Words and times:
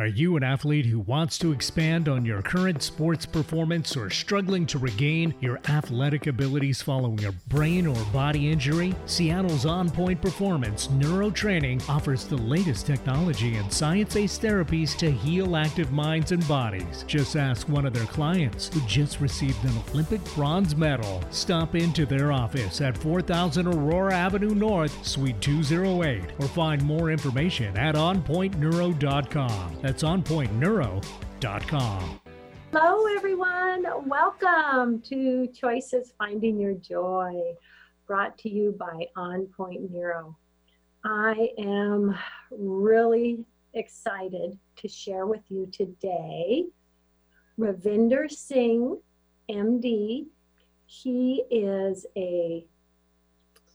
Are 0.00 0.06
you 0.06 0.38
an 0.38 0.42
athlete 0.42 0.86
who 0.86 1.00
wants 1.00 1.36
to 1.36 1.52
expand 1.52 2.08
on 2.08 2.24
your 2.24 2.40
current 2.40 2.82
sports 2.82 3.26
performance 3.26 3.98
or 3.98 4.08
struggling 4.08 4.64
to 4.68 4.78
regain 4.78 5.34
your 5.42 5.60
athletic 5.68 6.26
abilities 6.26 6.80
following 6.80 7.22
a 7.26 7.32
brain 7.32 7.86
or 7.86 8.02
body 8.06 8.50
injury? 8.50 8.94
Seattle's 9.04 9.66
On 9.66 9.90
Point 9.90 10.22
Performance 10.22 10.86
Neurotraining 10.86 11.86
offers 11.86 12.24
the 12.24 12.38
latest 12.38 12.86
technology 12.86 13.56
and 13.56 13.70
science 13.70 14.14
based 14.14 14.40
therapies 14.40 14.96
to 14.96 15.10
heal 15.10 15.54
active 15.54 15.92
minds 15.92 16.32
and 16.32 16.48
bodies. 16.48 17.04
Just 17.06 17.36
ask 17.36 17.68
one 17.68 17.84
of 17.84 17.92
their 17.92 18.06
clients 18.06 18.72
who 18.72 18.80
just 18.86 19.20
received 19.20 19.62
an 19.64 19.78
Olympic 19.90 20.24
bronze 20.34 20.74
medal. 20.74 21.22
Stop 21.30 21.74
into 21.74 22.06
their 22.06 22.32
office 22.32 22.80
at 22.80 22.96
4000 22.96 23.66
Aurora 23.66 24.14
Avenue 24.14 24.54
North, 24.54 25.06
Suite 25.06 25.42
208, 25.42 26.22
or 26.38 26.48
find 26.48 26.82
more 26.82 27.10
information 27.10 27.76
at 27.76 27.96
onpointneuro.com. 27.96 29.89
That's 29.90 30.04
onpointneuro.com. 30.04 32.20
Hello, 32.72 33.16
everyone. 33.16 34.08
Welcome 34.08 35.00
to 35.00 35.48
Choices 35.48 36.14
Finding 36.16 36.60
Your 36.60 36.74
Joy, 36.74 37.54
brought 38.06 38.38
to 38.38 38.48
you 38.48 38.76
by 38.78 39.08
On 39.16 39.46
Point 39.46 39.90
Neuro. 39.90 40.36
I 41.04 41.48
am 41.58 42.16
really 42.52 43.44
excited 43.74 44.56
to 44.76 44.86
share 44.86 45.26
with 45.26 45.42
you 45.48 45.68
today 45.72 46.66
Ravinder 47.58 48.30
Singh, 48.30 48.96
MD. 49.50 50.26
He 50.86 51.42
is 51.50 52.06
a 52.16 52.64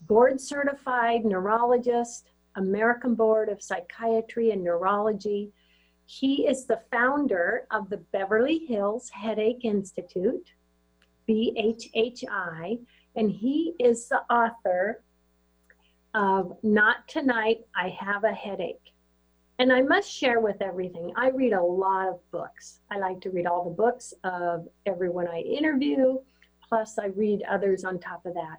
board 0.08 0.40
certified 0.40 1.26
neurologist, 1.26 2.30
American 2.56 3.16
Board 3.16 3.50
of 3.50 3.62
Psychiatry 3.62 4.52
and 4.52 4.64
Neurology 4.64 5.52
he 6.06 6.48
is 6.48 6.66
the 6.66 6.82
founder 6.92 7.68
of 7.72 7.90
the 7.90 7.98
Beverly 7.98 8.60
Hills 8.60 9.10
Headache 9.10 9.66
Institute, 9.66 10.52
BHHI, 11.28 12.80
and 13.16 13.32
he 13.32 13.74
is 13.80 14.08
the 14.08 14.22
author 14.30 15.02
of 16.14 16.58
Not 16.64 17.08
Tonight, 17.08 17.66
I 17.76 17.90
Have 17.90 18.24
a 18.24 18.32
Headache. 18.32 18.94
And 19.58 19.72
I 19.72 19.82
must 19.82 20.12
share 20.12 20.42
with 20.42 20.62
everything, 20.62 21.14
I 21.16 21.30
read 21.30 21.54
a 21.54 21.64
lot 21.64 22.10
of 22.10 22.20
books. 22.32 22.82
I 22.92 22.98
like 23.00 23.22
to 23.22 23.30
read 23.30 23.48
all 23.48 23.64
the 23.64 23.76
books 23.76 24.14
of 24.24 24.68
everyone 24.86 25.28
I 25.28 25.40
interview, 25.40 26.18
plus, 26.68 27.00
I 27.00 27.08
read 27.08 27.42
others 27.50 27.86
on 27.86 28.00
top 28.00 28.26
of 28.26 28.34
that. 28.34 28.58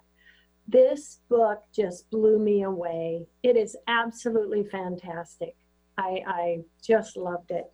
This 0.67 1.19
book 1.29 1.63
just 1.73 2.09
blew 2.09 2.39
me 2.39 2.63
away. 2.63 3.27
It 3.43 3.55
is 3.55 3.77
absolutely 3.87 4.63
fantastic. 4.63 5.55
I, 5.97 6.21
I 6.27 6.59
just 6.81 7.17
loved 7.17 7.51
it. 7.51 7.71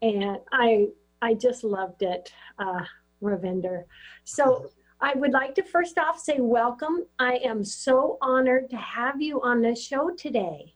And 0.00 0.38
I, 0.52 0.88
I 1.20 1.34
just 1.34 1.64
loved 1.64 2.02
it, 2.02 2.32
uh, 2.58 2.80
Ravinder. 3.22 3.84
So 4.24 4.70
I 5.00 5.14
would 5.14 5.32
like 5.32 5.54
to 5.56 5.64
first 5.64 5.98
off 5.98 6.20
say 6.20 6.36
welcome. 6.38 7.04
I 7.18 7.34
am 7.44 7.64
so 7.64 8.18
honored 8.20 8.70
to 8.70 8.76
have 8.76 9.20
you 9.20 9.40
on 9.42 9.60
the 9.60 9.74
show 9.74 10.10
today. 10.10 10.74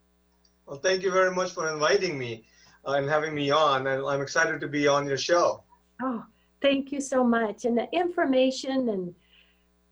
Well, 0.67 0.79
thank 0.79 1.03
you 1.03 1.13
very 1.13 1.33
much 1.33 1.53
for 1.53 1.73
inviting 1.73 2.19
me 2.19 2.45
and 2.85 3.09
having 3.09 3.35
me 3.35 3.51
on. 3.51 3.87
And 3.87 4.05
I'm 4.05 4.21
excited 4.21 4.61
to 4.61 4.69
be 4.69 4.89
on 4.89 5.07
your 5.07 5.17
show. 5.17 5.63
Oh, 6.03 6.25
thank 6.61 6.91
you 6.91 7.01
so 7.01 7.23
much. 7.23 7.65
And 7.65 7.79
the 7.79 7.89
information 7.93 8.89
and 8.89 9.15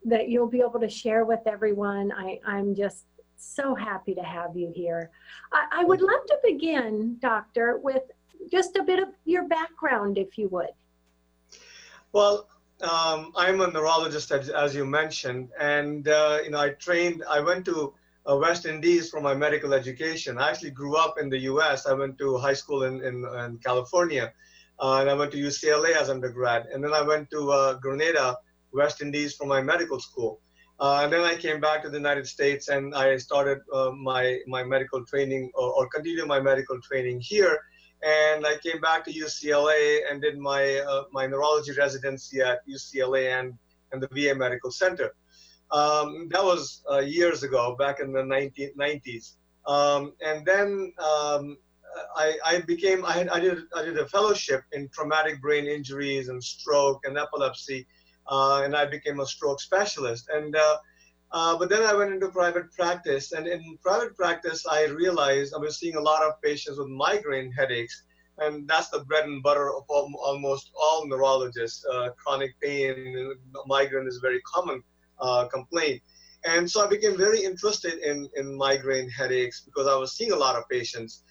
that 0.05 0.29
you'll 0.29 0.49
be 0.49 0.61
able 0.61 0.81
to 0.81 0.89
share 0.89 1.25
with 1.25 1.41
everyone, 1.47 2.13
I, 2.13 2.41
I'm 2.45 2.75
just 2.75 3.05
so 3.37 3.75
happy 3.75 4.15
to 4.15 4.23
have 4.23 4.57
you 4.57 4.73
here. 4.75 5.11
I, 5.53 5.81
I 5.81 5.85
would 5.85 6.01
love 6.01 6.25
to 6.27 6.39
begin, 6.43 7.17
Doctor, 7.21 7.79
with 7.79 8.03
just 8.51 8.77
a 8.77 8.83
bit 8.83 8.99
of 8.99 9.09
your 9.25 9.47
background, 9.49 10.19
if 10.19 10.37
you 10.39 10.49
would. 10.49 10.75
Well, 12.13 12.49
um, 12.81 13.33
I'm 13.37 13.61
a 13.61 13.71
neurologist, 13.71 14.31
as, 14.33 14.49
as 14.51 14.75
you 14.75 14.85
mentioned, 14.85 15.51
and 15.59 16.07
uh, 16.09 16.41
you 16.45 16.51
know, 16.51 16.61
I 16.61 16.71
trained. 16.71 17.25
I 17.29 17.41
went 17.41 17.65
to 17.67 17.95
uh, 18.29 18.37
West 18.37 18.67
Indies 18.67 19.11
for 19.11 19.21
my 19.21 19.35
medical 19.35 19.73
education. 19.75 20.39
I 20.39 20.51
actually 20.51 20.71
grew 20.71 20.97
up 20.97 21.19
in 21.19 21.29
the 21.29 21.39
U.S. 21.53 21.87
I 21.87 21.93
went 21.93 22.19
to 22.19 22.37
high 22.39 22.55
school 22.55 22.85
in 22.85 23.03
in, 23.05 23.25
in 23.25 23.59
California, 23.59 24.33
uh, 24.81 24.99
and 25.01 25.11
I 25.11 25.15
went 25.15 25.33
to 25.33 25.39
UCLA 25.39 25.97
as 25.97 26.11
undergrad, 26.11 26.67
and 26.67 26.83
then 26.83 26.93
I 26.93 27.03
went 27.03 27.31
to 27.31 27.51
uh, 27.51 27.75
Grenada, 27.75 28.37
West 28.73 29.01
Indies, 29.03 29.35
for 29.35 29.47
my 29.47 29.63
medical 29.63 30.01
school. 30.01 30.41
Uh, 30.81 31.01
and 31.05 31.13
then 31.13 31.21
I 31.21 31.37
came 31.37 31.61
back 31.61 31.83
to 31.83 31.89
the 31.89 31.97
United 31.97 32.27
States 32.27 32.69
and 32.69 32.95
I 32.95 33.17
started 33.17 33.59
uh, 33.73 33.93
my, 33.93 34.41
my 34.47 34.65
medical 34.65 35.05
training 35.05 35.51
or, 35.55 35.73
or 35.73 35.89
continued 35.89 36.27
my 36.27 36.41
medical 36.41 36.81
training 36.81 37.21
here. 37.21 37.61
And 38.03 38.45
I 38.45 38.57
came 38.59 38.81
back 38.81 39.05
to 39.05 39.13
UCLA 39.13 40.01
and 40.11 40.21
did 40.21 40.37
my, 40.37 40.79
uh, 40.79 41.05
my 41.13 41.27
neurology 41.27 41.73
residency 41.73 42.41
at 42.41 42.59
UCLA 42.69 43.39
and, 43.39 43.55
and 43.93 44.03
the 44.03 44.09
VA 44.09 44.35
Medical 44.35 44.71
Center. 44.71 45.15
Um, 45.71 46.29
that 46.33 46.45
was 46.45 46.83
uh, 46.91 46.99
years 46.99 47.45
ago, 47.45 47.77
back 47.79 48.01
in 48.01 48.13
the 48.13 48.21
1990s. 48.21 49.35
Um, 49.67 50.13
and 50.21 50.45
then 50.45 50.93
um, 50.99 51.57
I, 52.17 52.37
I, 52.45 52.61
became, 52.63 53.05
I, 53.05 53.13
had, 53.13 53.29
I, 53.29 53.41
did, 53.41 53.59
I 53.75 53.83
did 53.83 53.99
a 53.99 54.07
fellowship 54.09 54.63
in 54.73 54.89
traumatic 54.89 55.41
brain 55.41 55.67
injuries 55.67 56.29
and 56.29 56.43
stroke 56.43 57.01
and 57.05 57.17
epilepsy 57.17 57.87
and 58.31 58.75
I 58.77 58.87
became 58.87 59.21
a 59.21 59.27
stroke 59.27 59.61
specialist. 59.61 60.29
And 60.33 60.57
uh, 60.57 60.77
uh, 61.33 61.59
but 61.59 61.69
then 61.69 61.83
I 61.83 61.95
went 61.95 62.13
into 62.13 62.29
private 62.29 62.71
practice, 62.73 63.33
and 63.33 63.47
in 63.49 63.77
private 63.83 64.17
practice, 64.17 64.65
I 64.71 64.85
realized 64.85 65.53
I 65.53 65.59
was 65.59 65.79
seeing 65.79 65.97
a 65.97 66.01
lot 66.01 66.23
of 66.23 66.41
patients 66.41 66.79
with 66.79 66.89
migraine 66.89 67.51
headaches, 67.51 68.05
and 68.39 68.69
that's 68.69 68.89
the 68.91 69.01
bread 69.01 69.25
and 69.25 69.43
butter 69.43 69.69
of 69.75 69.83
almost 69.89 70.71
all 70.81 71.07
neurologists. 71.09 71.85
Uh, 71.93 72.11
chronic 72.11 72.55
pain, 72.61 73.35
migraine 73.67 74.07
is 74.07 74.19
a 74.19 74.21
very 74.21 74.41
common 74.43 74.83
uh, 75.21 75.47
complaint. 75.49 76.01
And 76.45 76.71
so 76.71 76.85
I 76.85 76.89
became 76.89 77.17
very 77.17 77.43
interested 77.43 77.95
in, 77.95 78.29
in 78.37 78.57
migraine 78.57 79.09
headaches 79.09 79.63
because 79.65 79.87
I 79.87 79.97
was 79.97 80.17
seeing 80.17 80.33
a 80.33 80.37
lot 80.37 80.57
of 80.57 80.69
patients. 80.69 81.23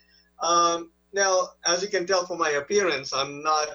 Um, 0.41 0.91
now, 1.13 1.49
as 1.65 1.83
you 1.83 1.87
can 1.87 2.07
tell 2.07 2.25
from 2.25 2.39
my 2.39 2.51
appearance, 2.51 3.13
I'm 3.13 3.43
not 3.43 3.67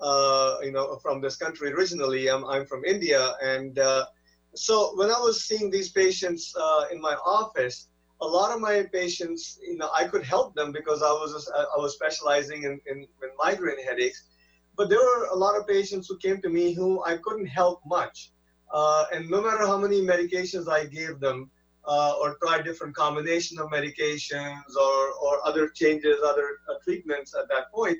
uh, 0.00 0.56
you 0.62 0.72
know, 0.72 0.96
from 0.96 1.20
this 1.20 1.36
country 1.36 1.72
originally. 1.72 2.28
I'm, 2.28 2.44
I'm 2.44 2.66
from 2.66 2.84
India. 2.84 3.34
And 3.42 3.78
uh, 3.78 4.06
so 4.54 4.92
when 4.96 5.10
I 5.10 5.18
was 5.18 5.44
seeing 5.44 5.70
these 5.70 5.90
patients 5.90 6.54
uh, 6.58 6.84
in 6.92 7.00
my 7.00 7.14
office, 7.24 7.88
a 8.20 8.26
lot 8.26 8.54
of 8.54 8.60
my 8.60 8.84
patients, 8.92 9.58
you 9.66 9.76
know, 9.76 9.90
I 9.94 10.04
could 10.04 10.22
help 10.24 10.54
them 10.54 10.70
because 10.70 11.02
I 11.02 11.10
was 11.10 11.50
I 11.56 11.80
was 11.80 11.94
specializing 11.94 12.62
in, 12.62 12.80
in, 12.86 12.98
in 12.98 13.30
migraine 13.36 13.82
headaches. 13.84 14.28
But 14.76 14.88
there 14.88 15.00
were 15.00 15.26
a 15.26 15.36
lot 15.36 15.58
of 15.58 15.66
patients 15.66 16.06
who 16.08 16.16
came 16.18 16.40
to 16.42 16.48
me 16.48 16.72
who 16.72 17.04
I 17.04 17.16
couldn't 17.16 17.46
help 17.46 17.80
much. 17.84 18.30
Uh, 18.72 19.04
and 19.12 19.28
no 19.28 19.42
matter 19.42 19.66
how 19.66 19.76
many 19.76 20.00
medications 20.00 20.66
I 20.68 20.86
gave 20.86 21.20
them, 21.20 21.50
uh, 21.84 22.14
or 22.20 22.36
tried 22.42 22.64
different 22.64 22.94
combination 22.94 23.58
of 23.58 23.70
medications 23.70 24.76
or, 24.80 25.12
or 25.22 25.46
other 25.46 25.68
changes, 25.68 26.16
other 26.24 26.58
uh, 26.68 26.74
treatments 26.84 27.34
at 27.34 27.48
that 27.48 27.70
point, 27.72 27.98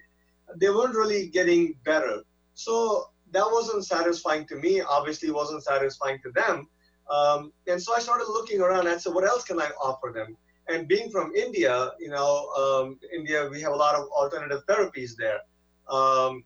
they 0.56 0.70
weren't 0.70 0.94
really 0.94 1.28
getting 1.28 1.74
better. 1.84 2.22
So 2.54 3.06
that 3.32 3.44
wasn't 3.44 3.84
satisfying 3.84 4.46
to 4.46 4.56
me. 4.56 4.80
Obviously, 4.80 5.30
wasn't 5.30 5.64
satisfying 5.64 6.18
to 6.22 6.30
them. 6.32 6.68
Um, 7.10 7.52
and 7.66 7.82
so 7.82 7.94
I 7.94 8.00
started 8.00 8.26
looking 8.28 8.60
around 8.60 8.86
and 8.86 9.00
said, 9.00 9.14
what 9.14 9.24
else 9.24 9.44
can 9.44 9.60
I 9.60 9.70
offer 9.82 10.12
them? 10.14 10.36
And 10.68 10.86
being 10.86 11.10
from 11.10 11.34
India, 11.34 11.90
you 11.98 12.08
know, 12.08 12.48
um, 12.50 12.98
India, 13.14 13.48
we 13.50 13.60
have 13.60 13.72
a 13.72 13.76
lot 13.76 13.94
of 13.96 14.06
alternative 14.16 14.62
therapies 14.68 15.10
there. 15.16 15.40
Um, 15.88 16.44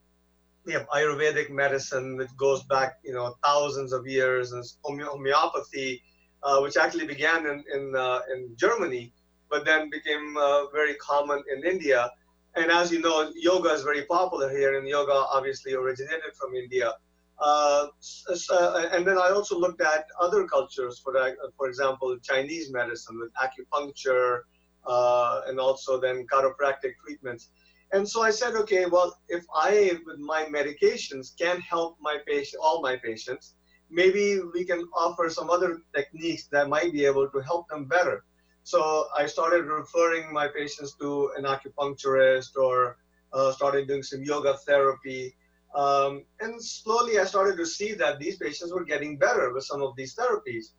we 0.64 0.72
have 0.72 0.88
Ayurvedic 0.88 1.50
medicine, 1.50 2.16
which 2.16 2.34
goes 2.36 2.62
back, 2.64 2.98
you 3.04 3.12
know, 3.12 3.34
thousands 3.44 3.92
of 3.92 4.06
years, 4.06 4.52
and 4.52 4.64
homeopathy, 4.82 6.02
uh, 6.42 6.60
which 6.60 6.76
actually 6.76 7.06
began 7.06 7.46
in 7.46 7.62
in, 7.72 7.94
uh, 7.94 8.20
in 8.32 8.56
Germany, 8.56 9.12
but 9.48 9.64
then 9.64 9.90
became 9.90 10.36
uh, 10.36 10.66
very 10.72 10.94
common 10.94 11.44
in 11.52 11.64
India. 11.64 12.10
And 12.56 12.70
as 12.70 12.90
you 12.90 13.00
know, 13.00 13.30
yoga 13.34 13.70
is 13.70 13.82
very 13.82 14.02
popular 14.02 14.48
here, 14.50 14.78
and 14.78 14.88
yoga 14.88 15.12
obviously 15.12 15.74
originated 15.74 16.32
from 16.38 16.54
India. 16.54 16.94
Uh, 17.38 17.88
so, 18.00 18.88
and 18.92 19.06
then 19.06 19.18
I 19.18 19.28
also 19.28 19.58
looked 19.58 19.82
at 19.82 20.06
other 20.18 20.46
cultures, 20.46 20.98
for 20.98 21.12
for 21.58 21.68
example, 21.68 22.16
Chinese 22.22 22.72
medicine 22.72 23.20
with 23.20 23.30
acupuncture, 23.34 24.40
uh, 24.86 25.42
and 25.46 25.60
also 25.60 26.00
then 26.00 26.26
chiropractic 26.32 26.94
treatments. 27.04 27.50
And 27.92 28.08
so 28.08 28.22
I 28.22 28.30
said, 28.30 28.54
okay, 28.54 28.86
well, 28.86 29.16
if 29.28 29.44
I, 29.54 29.98
with 30.06 30.18
my 30.18 30.44
medications, 30.44 31.36
can 31.38 31.60
help 31.60 31.98
my 32.00 32.18
patient, 32.26 32.60
all 32.62 32.80
my 32.82 32.96
patients, 32.96 33.54
maybe 33.90 34.40
we 34.54 34.64
can 34.64 34.88
offer 34.96 35.28
some 35.30 35.50
other 35.50 35.82
techniques 35.94 36.48
that 36.52 36.68
might 36.68 36.92
be 36.92 37.04
able 37.04 37.28
to 37.28 37.38
help 37.40 37.68
them 37.68 37.84
better. 37.84 38.24
So 38.66 39.06
I 39.16 39.26
started 39.26 39.66
referring 39.66 40.32
my 40.32 40.48
patients 40.48 40.96
to 40.96 41.30
an 41.36 41.44
acupuncturist 41.44 42.56
or 42.56 42.96
uh, 43.32 43.52
started 43.52 43.86
doing 43.86 44.02
some 44.02 44.24
yoga 44.24 44.54
therapy. 44.66 45.36
Um, 45.76 46.24
and 46.40 46.60
slowly 46.60 47.20
I 47.20 47.26
started 47.26 47.56
to 47.58 47.64
see 47.64 47.92
that 47.92 48.18
these 48.18 48.38
patients 48.38 48.72
were 48.72 48.82
getting 48.82 49.18
better 49.18 49.52
with 49.52 49.62
some 49.62 49.82
of 49.82 49.94
these 49.94 50.16
therapies. 50.16 50.72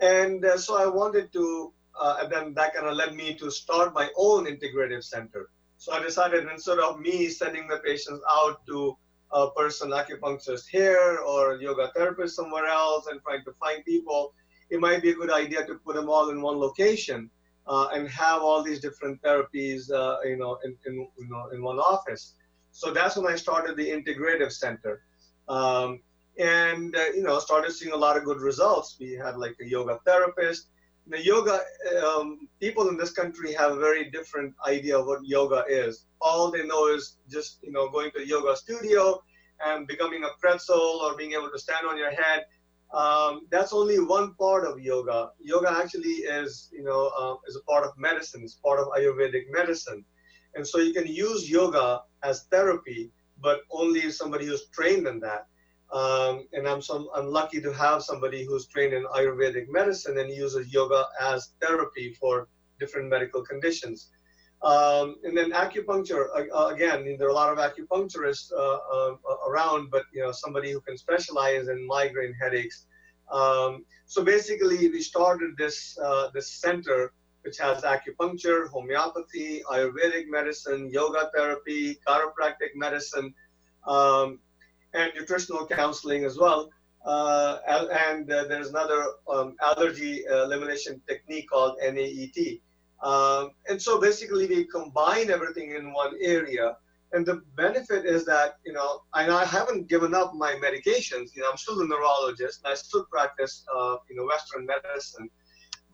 And 0.00 0.44
uh, 0.44 0.58
so 0.58 0.82
I 0.82 0.88
wanted 0.88 1.32
to, 1.34 1.72
uh, 2.00 2.16
and 2.22 2.32
then 2.32 2.54
that 2.54 2.74
kind 2.74 2.88
of 2.88 2.96
led 2.96 3.14
me 3.14 3.34
to 3.34 3.52
start 3.52 3.94
my 3.94 4.08
own 4.16 4.46
integrative 4.46 5.04
center. 5.04 5.48
So 5.76 5.92
I 5.92 6.02
decided 6.02 6.48
instead 6.52 6.80
of 6.80 6.98
me 6.98 7.28
sending 7.28 7.68
the 7.68 7.78
patients 7.86 8.20
out 8.32 8.66
to 8.66 8.96
a 9.30 9.50
person 9.52 9.90
acupuncturist 9.90 10.66
here 10.72 11.20
or 11.24 11.54
yoga 11.54 11.92
therapist 11.94 12.34
somewhere 12.34 12.66
else 12.66 13.06
and 13.06 13.22
trying 13.22 13.44
to 13.44 13.52
find 13.60 13.84
people, 13.84 14.34
it 14.70 14.80
might 14.80 15.02
be 15.02 15.10
a 15.10 15.14
good 15.14 15.32
idea 15.32 15.66
to 15.66 15.74
put 15.76 15.94
them 15.96 16.08
all 16.08 16.30
in 16.30 16.42
one 16.42 16.58
location 16.58 17.30
uh, 17.66 17.88
and 17.92 18.08
have 18.08 18.42
all 18.42 18.62
these 18.62 18.80
different 18.80 19.20
therapies, 19.22 19.90
uh, 19.92 20.16
you 20.24 20.36
know, 20.36 20.58
in, 20.64 20.76
in, 20.86 20.94
you 21.18 21.28
know, 21.28 21.48
in 21.52 21.62
one 21.62 21.78
office. 21.78 22.34
So 22.72 22.92
that's 22.92 23.16
when 23.16 23.26
I 23.32 23.36
started 23.36 23.76
the 23.76 23.88
integrative 23.88 24.52
center. 24.52 25.02
Um, 25.48 26.00
and, 26.38 26.94
uh, 26.94 27.06
you 27.14 27.22
know, 27.22 27.38
started 27.38 27.72
seeing 27.72 27.92
a 27.92 27.96
lot 27.96 28.16
of 28.16 28.24
good 28.24 28.40
results. 28.40 28.96
We 29.00 29.12
had 29.12 29.36
like 29.36 29.56
a 29.60 29.66
yoga 29.66 29.98
therapist, 30.06 30.68
the 31.08 31.24
yoga 31.24 31.60
um, 32.04 32.48
people 32.60 32.88
in 32.88 32.96
this 32.96 33.12
country 33.12 33.52
have 33.54 33.72
a 33.72 33.76
very 33.76 34.10
different 34.10 34.54
idea 34.66 34.98
of 34.98 35.06
what 35.06 35.20
yoga 35.24 35.64
is 35.68 36.04
all 36.20 36.50
they 36.50 36.64
know 36.66 36.88
is 36.88 37.16
just 37.30 37.58
you 37.62 37.72
know 37.72 37.88
going 37.88 38.10
to 38.12 38.20
a 38.20 38.24
yoga 38.24 38.56
studio 38.56 39.20
and 39.64 39.86
becoming 39.86 40.24
a 40.24 40.28
pretzel 40.40 41.00
or 41.02 41.16
being 41.16 41.32
able 41.32 41.50
to 41.50 41.58
stand 41.58 41.86
on 41.86 41.96
your 41.96 42.10
head 42.10 42.44
um, 42.92 43.42
that's 43.50 43.72
only 43.72 43.98
one 44.00 44.34
part 44.34 44.64
of 44.64 44.80
yoga. 44.80 45.30
Yoga 45.40 45.70
actually 45.70 46.18
is 46.40 46.70
you 46.72 46.82
know 46.82 47.10
uh, 47.18 47.34
is 47.48 47.56
a 47.56 47.64
part 47.70 47.84
of 47.84 47.92
medicine. 47.96 48.42
It's 48.42 48.54
part 48.54 48.80
of 48.80 48.88
ayurvedic 48.88 49.44
medicine. 49.50 50.04
And 50.54 50.66
so 50.66 50.78
you 50.78 50.94
can 50.94 51.06
use 51.06 51.50
yoga 51.50 52.00
as 52.22 52.44
therapy 52.50 53.12
but 53.40 53.60
only 53.70 54.00
if 54.00 54.14
somebody 54.14 54.46
who's 54.46 54.66
trained 54.68 55.06
in 55.06 55.20
that. 55.20 55.46
Um, 55.92 56.46
and 56.52 56.68
I'm, 56.68 56.82
some, 56.82 57.08
I'm 57.14 57.28
lucky 57.28 57.60
to 57.62 57.72
have 57.72 58.02
somebody 58.02 58.44
who's 58.44 58.66
trained 58.66 58.92
in 58.92 59.04
Ayurvedic 59.04 59.66
medicine 59.70 60.18
and 60.18 60.30
uses 60.30 60.72
yoga 60.72 61.06
as 61.20 61.52
therapy 61.62 62.14
for 62.20 62.48
different 62.78 63.08
medical 63.08 63.42
conditions. 63.42 64.10
Um, 64.62 65.16
and 65.22 65.36
then 65.36 65.52
acupuncture, 65.52 66.26
uh, 66.52 66.66
again, 66.66 67.16
there 67.18 67.28
are 67.28 67.30
a 67.30 67.34
lot 67.34 67.52
of 67.52 67.58
acupuncturists 67.58 68.52
uh, 68.52 68.56
uh, 68.56 69.16
around, 69.48 69.90
but 69.90 70.04
you 70.12 70.20
know 70.20 70.32
somebody 70.32 70.72
who 70.72 70.80
can 70.80 70.98
specialize 70.98 71.68
in 71.68 71.86
migraine 71.86 72.34
headaches. 72.40 72.86
Um, 73.30 73.84
so 74.06 74.24
basically, 74.24 74.88
we 74.88 75.00
started 75.00 75.56
this 75.56 75.96
uh, 76.02 76.30
this 76.34 76.50
center 76.50 77.12
which 77.42 77.56
has 77.58 77.82
acupuncture, 77.82 78.68
homeopathy, 78.68 79.62
Ayurvedic 79.70 80.26
medicine, 80.28 80.90
yoga 80.90 81.30
therapy, 81.34 81.96
chiropractic 82.06 82.74
medicine, 82.74 83.32
um, 83.86 84.40
and 84.92 85.12
nutritional 85.16 85.64
counseling 85.66 86.24
as 86.24 86.36
well. 86.36 86.68
Uh, 87.06 87.58
and 88.10 88.30
uh, 88.30 88.44
there's 88.48 88.70
another 88.70 89.06
um, 89.32 89.54
allergy 89.62 90.24
elimination 90.24 91.00
technique 91.08 91.48
called 91.48 91.76
NAET. 91.80 92.60
Um, 93.02 93.52
and 93.68 93.80
so 93.80 94.00
basically, 94.00 94.46
we 94.46 94.64
combine 94.64 95.30
everything 95.30 95.72
in 95.72 95.92
one 95.92 96.14
area. 96.20 96.76
And 97.12 97.24
the 97.24 97.42
benefit 97.56 98.04
is 98.04 98.26
that, 98.26 98.56
you 98.66 98.72
know, 98.72 99.00
and 99.14 99.32
I 99.32 99.44
haven't 99.44 99.88
given 99.88 100.14
up 100.14 100.34
my 100.34 100.52
medications. 100.54 101.34
You 101.34 101.42
know, 101.42 101.50
I'm 101.50 101.56
still 101.56 101.80
a 101.80 101.86
neurologist 101.86 102.60
and 102.64 102.72
I 102.72 102.74
still 102.74 103.06
practice, 103.10 103.64
uh, 103.74 103.96
you 104.10 104.16
know, 104.16 104.26
Western 104.26 104.66
medicine. 104.66 105.30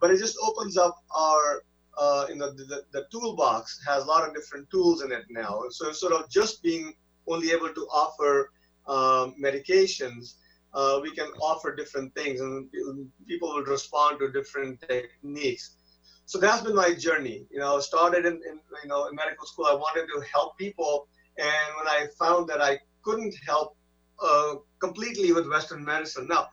But 0.00 0.10
it 0.10 0.18
just 0.18 0.36
opens 0.42 0.76
up 0.76 0.96
our, 1.16 1.62
uh, 1.96 2.26
you 2.28 2.34
know, 2.34 2.50
the, 2.50 2.64
the, 2.64 2.82
the 2.92 3.06
toolbox 3.12 3.80
has 3.86 4.02
a 4.02 4.06
lot 4.06 4.26
of 4.28 4.34
different 4.34 4.68
tools 4.70 5.02
in 5.02 5.12
it 5.12 5.24
now. 5.30 5.62
So 5.70 5.88
instead 5.88 6.10
of 6.10 6.28
just 6.28 6.62
being 6.64 6.94
only 7.28 7.52
able 7.52 7.68
to 7.68 7.86
offer 7.92 8.50
um, 8.88 9.36
medications, 9.40 10.34
uh, 10.74 10.98
we 11.00 11.12
can 11.12 11.26
offer 11.40 11.74
different 11.76 12.12
things 12.16 12.40
and 12.40 12.68
people 13.28 13.54
will 13.54 13.64
respond 13.64 14.18
to 14.18 14.32
different 14.32 14.80
techniques. 14.80 15.76
So 16.26 16.38
that's 16.38 16.62
been 16.62 16.74
my 16.74 16.94
journey. 16.94 17.46
You 17.50 17.58
know, 17.60 17.78
started 17.80 18.26
in, 18.26 18.34
in 18.34 18.60
you 18.82 18.88
know 18.88 19.06
in 19.06 19.14
medical 19.14 19.46
school. 19.46 19.66
I 19.66 19.74
wanted 19.74 20.06
to 20.06 20.24
help 20.32 20.56
people, 20.58 21.08
and 21.38 21.68
when 21.76 21.86
I 21.86 22.06
found 22.18 22.48
that 22.48 22.60
I 22.60 22.78
couldn't 23.02 23.34
help 23.46 23.76
uh, 24.22 24.54
completely 24.78 25.32
with 25.32 25.48
Western 25.48 25.84
medicine, 25.84 26.26
now 26.28 26.48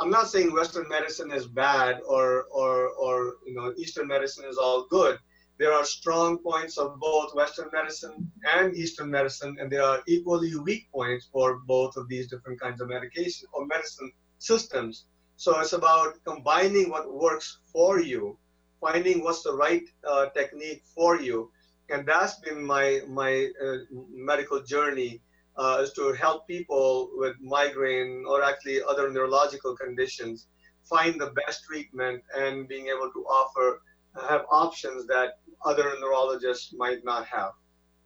I'm 0.00 0.10
not 0.10 0.28
saying 0.28 0.52
Western 0.52 0.88
medicine 0.88 1.30
is 1.32 1.46
bad 1.46 2.00
or 2.06 2.44
or 2.50 2.90
or 2.90 3.36
you 3.46 3.54
know 3.54 3.72
Eastern 3.76 4.06
medicine 4.06 4.44
is 4.48 4.58
all 4.58 4.86
good 4.90 5.18
there 5.58 5.72
are 5.72 5.84
strong 5.84 6.38
points 6.38 6.78
of 6.78 7.00
both 7.00 7.34
Western 7.34 7.68
medicine 7.72 8.30
and 8.54 8.76
Eastern 8.76 9.10
medicine, 9.10 9.56
and 9.60 9.70
there 9.70 9.82
are 9.82 10.02
equally 10.06 10.54
weak 10.54 10.88
points 10.92 11.28
for 11.32 11.58
both 11.66 11.96
of 11.96 12.08
these 12.08 12.28
different 12.28 12.60
kinds 12.60 12.80
of 12.80 12.88
medication 12.88 13.48
or 13.52 13.66
medicine 13.66 14.12
systems. 14.38 15.06
So 15.36 15.58
it's 15.58 15.72
about 15.72 16.22
combining 16.24 16.90
what 16.90 17.12
works 17.12 17.58
for 17.72 18.00
you, 18.00 18.38
finding 18.80 19.22
what's 19.24 19.42
the 19.42 19.52
right 19.52 19.82
uh, 20.08 20.26
technique 20.30 20.82
for 20.94 21.20
you, 21.20 21.50
and 21.90 22.06
that's 22.06 22.36
been 22.40 22.64
my 22.64 23.00
my 23.06 23.48
uh, 23.64 23.78
medical 24.12 24.62
journey 24.62 25.20
uh, 25.56 25.80
is 25.82 25.92
to 25.94 26.12
help 26.12 26.46
people 26.46 27.10
with 27.14 27.34
migraine 27.40 28.24
or 28.26 28.42
actually 28.42 28.80
other 28.88 29.10
neurological 29.10 29.76
conditions 29.76 30.46
find 30.84 31.20
the 31.20 31.30
best 31.32 31.64
treatment 31.64 32.22
and 32.36 32.68
being 32.68 32.86
able 32.86 33.10
to 33.12 33.20
offer 33.24 33.82
have 34.28 34.44
options 34.50 35.06
that 35.06 35.38
other 35.64 35.94
neurologists 36.00 36.72
might 36.76 37.04
not 37.04 37.26
have. 37.26 37.52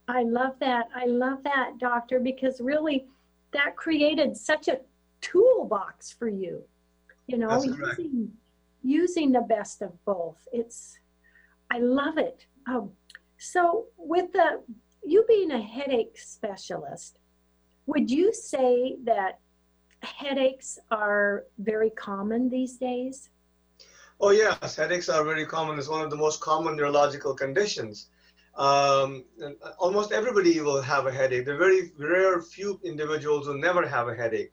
I 0.09 0.25
love 0.25 0.55
that. 0.61 0.89
I 0.95 1.07
love 1.07 1.43
that, 1.45 1.79
doctor, 1.79 2.19
because 2.21 2.61
really 2.61 3.07
that 3.53 3.77
created 3.77 4.37
such 4.37 4.69
a 4.69 4.81
toolbox 5.21 6.13
for 6.13 6.29
you. 6.29 6.63
You 7.29 7.39
know, 7.39 7.63
using, 7.63 8.33
using 8.83 9.33
the 9.33 9.41
best 9.41 9.83
of 9.83 9.93
both. 10.05 10.47
It's, 10.53 10.99
I 11.71 11.79
love 11.79 12.19
it. 12.19 12.47
Um, 12.67 12.91
so, 13.39 13.87
with 13.97 14.33
the 14.33 14.63
you 15.05 15.25
being 15.27 15.51
a 15.51 15.61
headache 15.61 16.17
specialist, 16.19 17.19
would 17.87 18.11
you 18.11 18.33
say 18.33 18.97
that 19.05 19.41
headaches 20.03 20.79
are 20.91 21.45
very 21.59 21.91
common 21.91 22.49
these 22.49 22.77
days? 22.77 23.31
Oh 24.21 24.31
yes, 24.31 24.77
headaches 24.77 25.09
are 25.09 25.25
very 25.25 25.45
common. 25.45 25.79
It's 25.79 25.89
one 25.89 26.03
of 26.03 26.11
the 26.11 26.17
most 26.17 26.41
common 26.41 26.77
neurological 26.77 27.35
conditions. 27.35 28.09
Um, 28.57 29.25
almost 29.79 30.13
everybody 30.13 30.61
will 30.61 30.81
have 30.81 31.07
a 31.07 31.13
headache. 31.13 31.45
There 31.45 31.55
are 31.55 31.59
very 31.59 31.91
rare 31.99 32.41
few 32.41 32.79
individuals 32.85 33.47
who 33.47 33.59
never 33.59 33.87
have 33.87 34.09
a 34.09 34.15
headache. 34.15 34.53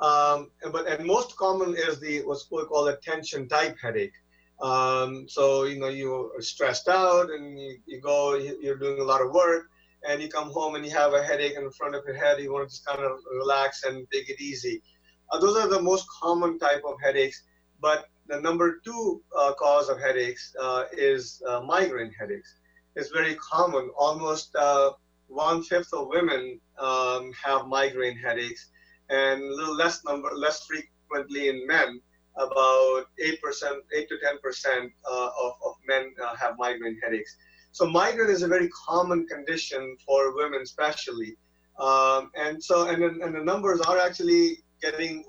Um, 0.00 0.50
but 0.72 0.86
and 0.86 1.06
most 1.06 1.36
common 1.36 1.74
is 1.76 2.00
the 2.00 2.22
what's 2.24 2.44
called 2.44 2.88
a 2.88 2.96
tension 2.96 3.48
type 3.48 3.76
headache. 3.82 4.14
Um, 4.62 5.26
so 5.28 5.64
you 5.64 5.78
know 5.78 5.88
you're 5.88 6.30
stressed 6.40 6.88
out 6.88 7.30
and 7.30 7.58
you, 7.58 7.78
you 7.86 8.00
go, 8.00 8.34
you're 8.36 8.78
doing 8.78 9.00
a 9.00 9.04
lot 9.04 9.22
of 9.22 9.32
work, 9.32 9.66
and 10.06 10.22
you 10.22 10.28
come 10.28 10.50
home 10.50 10.74
and 10.74 10.84
you 10.84 10.90
have 10.92 11.12
a 11.12 11.22
headache 11.22 11.54
in 11.56 11.70
front 11.72 11.94
of 11.94 12.04
your 12.06 12.16
head. 12.16 12.40
You 12.40 12.52
want 12.52 12.68
to 12.68 12.74
just 12.74 12.86
kind 12.86 13.00
of 13.00 13.18
relax 13.34 13.84
and 13.84 14.06
take 14.12 14.28
it 14.28 14.40
easy. 14.40 14.82
Uh, 15.30 15.38
those 15.38 15.56
are 15.56 15.68
the 15.68 15.80
most 15.80 16.06
common 16.22 16.58
type 16.58 16.82
of 16.86 16.94
headaches. 17.02 17.42
But 17.80 18.06
the 18.26 18.40
number 18.40 18.80
two 18.84 19.22
uh, 19.38 19.52
cause 19.54 19.88
of 19.88 20.00
headaches 20.00 20.54
uh, 20.60 20.84
is 20.92 21.42
uh, 21.48 21.60
migraine 21.60 22.12
headaches. 22.18 22.56
It's 22.96 23.10
very 23.10 23.34
common. 23.36 23.90
Almost 23.98 24.54
uh, 24.56 24.90
one 25.28 25.62
fifth 25.62 25.92
of 25.92 26.08
women 26.08 26.60
um, 26.78 27.32
have 27.44 27.66
migraine 27.66 28.16
headaches, 28.18 28.70
and 29.10 29.42
a 29.42 29.54
little 29.58 29.76
less 29.76 29.96
number, 30.04 30.30
less 30.34 30.58
frequently 30.66 31.48
in 31.48 31.66
men. 31.66 32.00
About 32.36 33.06
eight 33.18 33.42
percent, 33.42 33.78
eight 33.94 34.08
to 34.08 34.16
ten 34.24 34.36
percent 34.40 34.92
uh, 35.10 35.30
of, 35.44 35.52
of 35.66 35.74
men 35.86 36.14
uh, 36.24 36.34
have 36.36 36.54
migraine 36.58 36.98
headaches. 37.02 37.36
So 37.72 37.82
migraine 37.86 38.30
is 38.30 38.42
a 38.42 38.48
very 38.48 38.68
common 38.88 39.26
condition 39.26 39.82
for 40.06 40.34
women, 40.36 40.60
especially. 40.62 41.36
Um, 41.78 42.30
and 42.36 42.62
so, 42.62 42.88
and, 42.88 43.02
and 43.02 43.34
the 43.34 43.44
numbers 43.52 43.80
are 43.80 43.98
actually 43.98 44.58
getting 44.80 45.24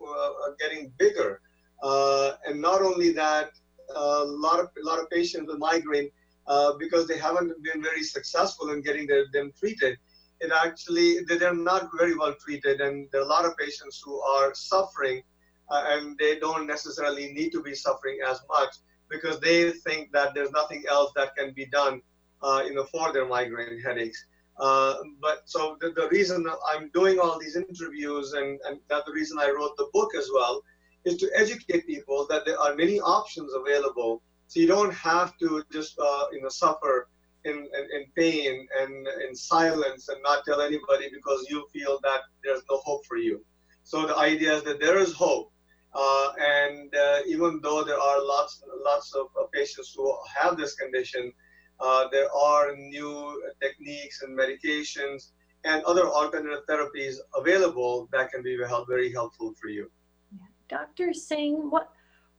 getting 0.59 0.93
bigger. 0.99 1.41
Uh, 1.81 2.33
and 2.45 2.61
not 2.61 2.81
only 2.81 3.11
that, 3.13 3.49
a 3.95 4.23
lot 4.45 4.59
of 4.59 4.67
a 4.81 4.85
lot 4.89 4.99
of 4.99 5.09
patients 5.09 5.47
with 5.49 5.57
migraine, 5.57 6.09
uh, 6.47 6.73
because 6.83 7.07
they 7.07 7.17
haven't 7.17 7.51
been 7.63 7.81
very 7.81 8.03
successful 8.03 8.69
in 8.69 8.81
getting 8.81 9.07
their, 9.07 9.25
them 9.33 9.51
treated, 9.59 9.97
it 10.41 10.51
actually 10.51 11.19
they're 11.27 11.53
not 11.53 11.89
very 11.97 12.15
well 12.17 12.35
treated, 12.43 12.81
and 12.81 13.07
there 13.11 13.21
are 13.21 13.25
a 13.25 13.27
lot 13.35 13.45
of 13.45 13.55
patients 13.57 14.01
who 14.03 14.19
are 14.21 14.53
suffering, 14.53 15.21
uh, 15.69 15.83
and 15.89 16.17
they 16.17 16.39
don't 16.39 16.67
necessarily 16.67 17.31
need 17.33 17.51
to 17.51 17.61
be 17.61 17.75
suffering 17.75 18.19
as 18.27 18.41
much 18.49 18.73
because 19.09 19.39
they 19.39 19.71
think 19.71 20.11
that 20.13 20.33
there's 20.33 20.51
nothing 20.51 20.83
else 20.89 21.11
that 21.15 21.35
can 21.35 21.53
be 21.53 21.65
done, 21.65 22.01
uh, 22.41 22.63
you 22.65 22.73
know, 22.73 22.85
for 22.85 23.13
their 23.13 23.25
migraine 23.25 23.79
headaches. 23.81 24.25
Uh, 24.59 24.95
but 25.21 25.41
so 25.45 25.77
the, 25.81 25.91
the 25.91 26.07
reason 26.09 26.45
I'm 26.71 26.89
doing 26.93 27.19
all 27.19 27.39
these 27.39 27.55
interviews 27.55 28.33
and, 28.33 28.59
and 28.65 28.79
the 28.89 29.11
reason 29.13 29.37
I 29.39 29.49
wrote 29.49 29.75
the 29.77 29.89
book 29.93 30.15
as 30.15 30.29
well 30.33 30.61
is 31.05 31.17
to 31.17 31.29
educate 31.35 31.87
people 31.87 32.27
that 32.29 32.45
there 32.45 32.59
are 32.59 32.75
many 32.75 32.99
options 32.99 33.51
available. 33.53 34.21
So 34.47 34.59
you 34.59 34.67
don't 34.67 34.93
have 34.93 35.37
to 35.39 35.63
just 35.71 35.97
uh, 35.99 36.25
you 36.31 36.41
know 36.41 36.49
suffer 36.49 37.07
in, 37.45 37.55
in, 37.77 37.85
in, 37.95 38.05
pain 38.15 38.67
and 38.79 39.07
in 39.27 39.35
silence 39.35 40.09
and 40.09 40.17
not 40.23 40.43
tell 40.45 40.61
anybody 40.61 41.09
because 41.11 41.45
you 41.49 41.65
feel 41.73 41.99
that 42.03 42.21
there's 42.43 42.61
no 42.69 42.77
hope 42.77 43.05
for 43.05 43.17
you. 43.17 43.43
So 43.83 44.05
the 44.05 44.17
idea 44.17 44.53
is 44.55 44.63
that 44.63 44.79
there 44.79 44.97
is 44.97 45.13
hope. 45.13 45.51
Uh, 45.93 46.29
and 46.39 46.95
uh, 46.95 47.19
even 47.27 47.59
though 47.61 47.83
there 47.83 47.99
are 47.99 48.23
lots 48.23 48.63
lots 48.85 49.13
of 49.13 49.27
patients 49.51 49.93
who 49.95 50.07
have 50.37 50.55
this 50.57 50.75
condition, 50.75 51.33
Uh, 51.81 52.07
there 52.11 52.31
are 52.31 52.75
new 52.75 53.41
techniques 53.59 54.21
and 54.21 54.37
medications 54.37 55.31
and 55.63 55.83
other 55.83 56.05
alternative 56.07 56.63
therapies 56.69 57.15
available 57.35 58.07
that 58.11 58.31
can 58.31 58.43
be 58.43 58.55
very 58.87 59.11
helpful 59.11 59.53
for 59.59 59.67
you. 59.67 59.89
Yeah. 60.31 60.45
Dr. 60.69 61.13
Singh, 61.13 61.69
what 61.71 61.89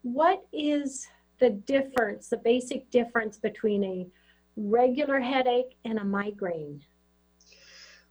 what 0.02 0.47
is 0.52 1.06
the 1.38 1.50
difference, 1.50 2.28
the 2.28 2.37
basic 2.37 2.90
difference 2.90 3.37
between 3.38 3.82
a 3.85 4.06
regular 4.56 5.21
headache 5.21 5.76
and 5.85 5.99
a 5.99 6.04
migraine? 6.04 6.82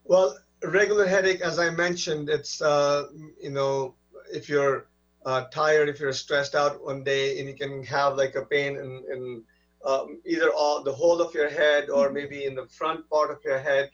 Well, 0.04 0.38
regular 0.64 1.06
headache, 1.08 1.42
as 1.42 1.60
I 1.60 1.70
mentioned, 1.70 2.30
it's 2.30 2.62
uh, 2.62 3.08
you 3.42 3.52
know 3.52 3.96
if 4.32 4.50
you're 4.50 4.88
uh, 5.26 5.46
tired, 5.46 5.90
if 5.90 6.00
you're 6.00 6.14
stressed 6.14 6.56
out 6.56 6.84
one 6.84 7.04
day, 7.04 7.40
and 7.40 7.48
you 7.48 7.56
can 7.56 7.84
have 7.84 8.16
like 8.16 8.36
a 8.36 8.46
pain 8.46 8.78
in, 8.78 9.04
in 9.12 9.44
um, 9.86 10.22
either 10.26 10.52
all 10.52 10.84
the 10.84 10.92
whole 10.92 11.22
of 11.22 11.34
your 11.34 11.50
head 11.50 11.90
or 11.90 12.06
mm-hmm. 12.06 12.16
maybe 12.16 12.46
in 12.46 12.56
the 12.56 12.68
front 12.68 13.08
part 13.10 13.32
of 13.32 13.38
your 13.44 13.60
head, 13.60 13.90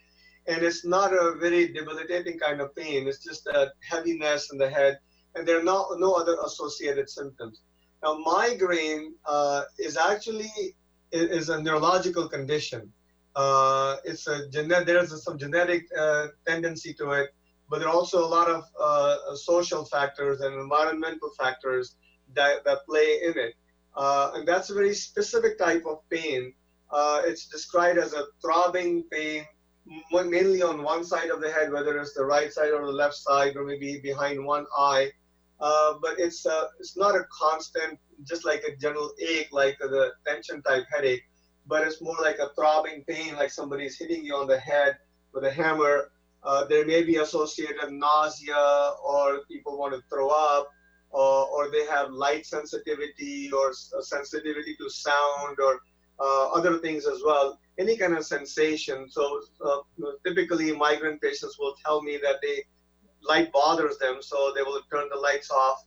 and 0.47 0.63
it's 0.63 0.85
not 0.85 1.13
a 1.13 1.35
very 1.39 1.73
debilitating 1.73 2.39
kind 2.39 2.61
of 2.61 2.75
pain. 2.75 3.07
It's 3.07 3.23
just 3.23 3.47
a 3.47 3.71
heaviness 3.81 4.51
in 4.51 4.57
the 4.57 4.69
head, 4.69 4.99
and 5.35 5.47
there 5.47 5.59
are 5.59 5.63
not 5.63 5.87
no 5.97 6.13
other 6.13 6.37
associated 6.45 7.09
symptoms. 7.09 7.61
Now, 8.03 8.17
migraine 8.19 9.15
uh, 9.25 9.63
is 9.79 9.97
actually 9.97 10.75
is 11.11 11.49
a 11.49 11.61
neurological 11.61 12.27
condition. 12.27 12.91
Uh, 13.35 13.97
it's 14.03 14.27
a. 14.27 14.47
There's 14.51 15.23
some 15.23 15.37
genetic 15.37 15.85
uh, 15.97 16.27
tendency 16.47 16.93
to 16.95 17.11
it, 17.11 17.29
but 17.69 17.79
there 17.79 17.87
are 17.87 17.93
also 17.93 18.25
a 18.25 18.31
lot 18.37 18.49
of 18.49 18.63
uh, 18.79 19.35
social 19.35 19.85
factors 19.85 20.41
and 20.41 20.55
environmental 20.55 21.29
factors 21.37 21.95
that, 22.33 22.63
that 22.65 22.85
play 22.85 23.19
in 23.23 23.37
it. 23.37 23.53
Uh, 23.95 24.31
and 24.35 24.47
that's 24.47 24.69
a 24.69 24.73
very 24.73 24.93
specific 24.93 25.57
type 25.57 25.83
of 25.87 25.99
pain. 26.09 26.53
Uh, 26.91 27.21
it's 27.25 27.47
described 27.47 27.99
as 27.99 28.13
a 28.13 28.25
throbbing 28.41 29.03
pain, 29.11 29.43
mainly 30.11 30.61
on 30.61 30.83
one 30.83 31.03
side 31.03 31.29
of 31.29 31.41
the 31.41 31.51
head, 31.51 31.71
whether 31.71 31.97
it's 31.97 32.13
the 32.13 32.23
right 32.23 32.51
side 32.53 32.71
or 32.71 32.85
the 32.85 32.91
left 32.91 33.15
side, 33.15 33.55
or 33.55 33.63
maybe 33.63 33.99
behind 33.99 34.43
one 34.43 34.65
eye. 34.77 35.11
Uh, 35.59 35.95
but 36.01 36.19
it's 36.19 36.45
uh, 36.45 36.67
it's 36.79 36.95
not 36.95 37.15
a 37.15 37.25
constant, 37.31 37.99
just 38.23 38.45
like 38.45 38.63
a 38.63 38.75
general 38.75 39.11
ache, 39.19 39.49
like 39.51 39.77
the 39.79 40.11
tension 40.25 40.61
type 40.61 40.85
headache, 40.93 41.23
but 41.65 41.85
it's 41.85 42.01
more 42.01 42.17
like 42.21 42.37
a 42.37 42.49
throbbing 42.55 43.03
pain, 43.07 43.35
like 43.35 43.49
somebody's 43.49 43.97
hitting 43.97 44.23
you 44.23 44.35
on 44.35 44.47
the 44.47 44.59
head 44.59 44.97
with 45.33 45.43
a 45.45 45.51
hammer. 45.51 46.11
Uh, 46.43 46.63
there 46.65 46.85
may 46.85 47.03
be 47.03 47.17
associated 47.17 47.91
nausea, 47.91 48.93
or 49.03 49.41
people 49.49 49.77
want 49.77 49.93
to 49.93 50.01
throw 50.09 50.29
up, 50.29 50.69
or, 51.09 51.47
or 51.47 51.71
they 51.71 51.85
have 51.87 52.11
light 52.11 52.45
sensitivity, 52.45 53.49
or 53.51 53.73
sensitivity 53.73 54.75
to 54.75 54.89
sound, 54.89 55.57
or 55.59 55.79
uh, 56.19 56.49
other 56.51 56.77
things 56.77 57.07
as 57.07 57.21
well. 57.25 57.59
Any 57.79 57.97
kind 57.97 58.15
of 58.15 58.25
sensation. 58.25 59.09
So 59.09 59.41
uh, 59.65 59.79
typically, 60.25 60.71
migraine 60.71 61.19
patients 61.19 61.57
will 61.59 61.75
tell 61.83 62.01
me 62.01 62.17
that 62.23 62.37
they 62.41 62.63
light 63.27 63.51
bothers 63.51 63.97
them, 63.97 64.17
so 64.21 64.51
they 64.55 64.63
will 64.63 64.81
turn 64.91 65.09
the 65.09 65.19
lights 65.19 65.51
off 65.51 65.83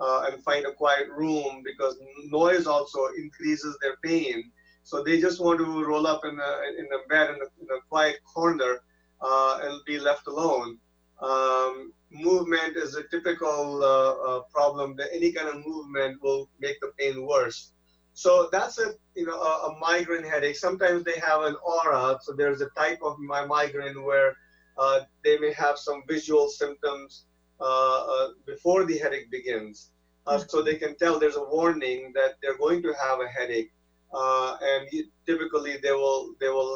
uh, 0.00 0.28
and 0.30 0.42
find 0.42 0.66
a 0.66 0.72
quiet 0.72 1.08
room 1.10 1.62
because 1.64 1.96
noise 2.26 2.66
also 2.66 3.06
increases 3.16 3.76
their 3.80 3.96
pain. 4.02 4.50
So 4.82 5.02
they 5.02 5.20
just 5.20 5.40
want 5.40 5.60
to 5.60 5.84
roll 5.84 6.06
up 6.06 6.24
in 6.24 6.38
a, 6.38 6.78
in 6.78 6.86
a 6.86 7.08
bed 7.08 7.30
in 7.30 7.36
a, 7.36 7.48
in 7.62 7.68
a 7.78 7.80
quiet 7.88 8.16
corner 8.32 8.80
uh, 9.20 9.60
and 9.62 9.80
be 9.86 9.98
left 9.98 10.26
alone. 10.26 10.78
Um, 11.22 11.92
movement 12.10 12.76
is 12.76 12.94
a 12.96 13.04
typical 13.04 13.82
uh, 13.82 14.36
uh 14.36 14.40
problem. 14.52 14.96
That 14.96 15.08
any 15.12 15.32
kind 15.32 15.48
of 15.48 15.66
movement 15.66 16.22
will 16.22 16.50
make 16.60 16.80
the 16.80 16.92
pain 16.98 17.26
worse. 17.26 17.72
So 18.12 18.48
that's 18.52 18.78
a 18.78 18.94
you 19.14 19.26
know 19.26 19.40
a, 19.40 19.68
a 19.68 19.78
migraine 19.80 20.24
headache. 20.24 20.56
Sometimes 20.56 21.04
they 21.04 21.18
have 21.20 21.42
an 21.42 21.56
aura. 21.64 22.18
So 22.20 22.32
there's 22.32 22.60
a 22.60 22.68
type 22.76 22.98
of 23.02 23.18
my 23.18 23.44
migraine 23.46 24.02
where 24.04 24.36
uh, 24.78 25.00
they 25.24 25.38
may 25.38 25.52
have 25.52 25.78
some 25.78 26.02
visual 26.08 26.48
symptoms 26.48 27.26
uh, 27.60 27.64
uh, 27.64 28.28
before 28.46 28.84
the 28.84 28.98
headache 28.98 29.30
begins. 29.30 29.90
Mm-hmm. 30.26 30.42
So 30.48 30.62
they 30.62 30.76
can 30.76 30.96
tell 30.96 31.18
there's 31.18 31.36
a 31.36 31.44
warning 31.44 32.12
that 32.14 32.34
they're 32.42 32.58
going 32.58 32.82
to 32.82 32.94
have 33.02 33.20
a 33.20 33.28
headache. 33.28 33.72
and 34.12 34.88
typically 35.26 35.74
they 35.84 35.94
will 36.00 36.22
they 36.40 36.50
will 36.56 36.74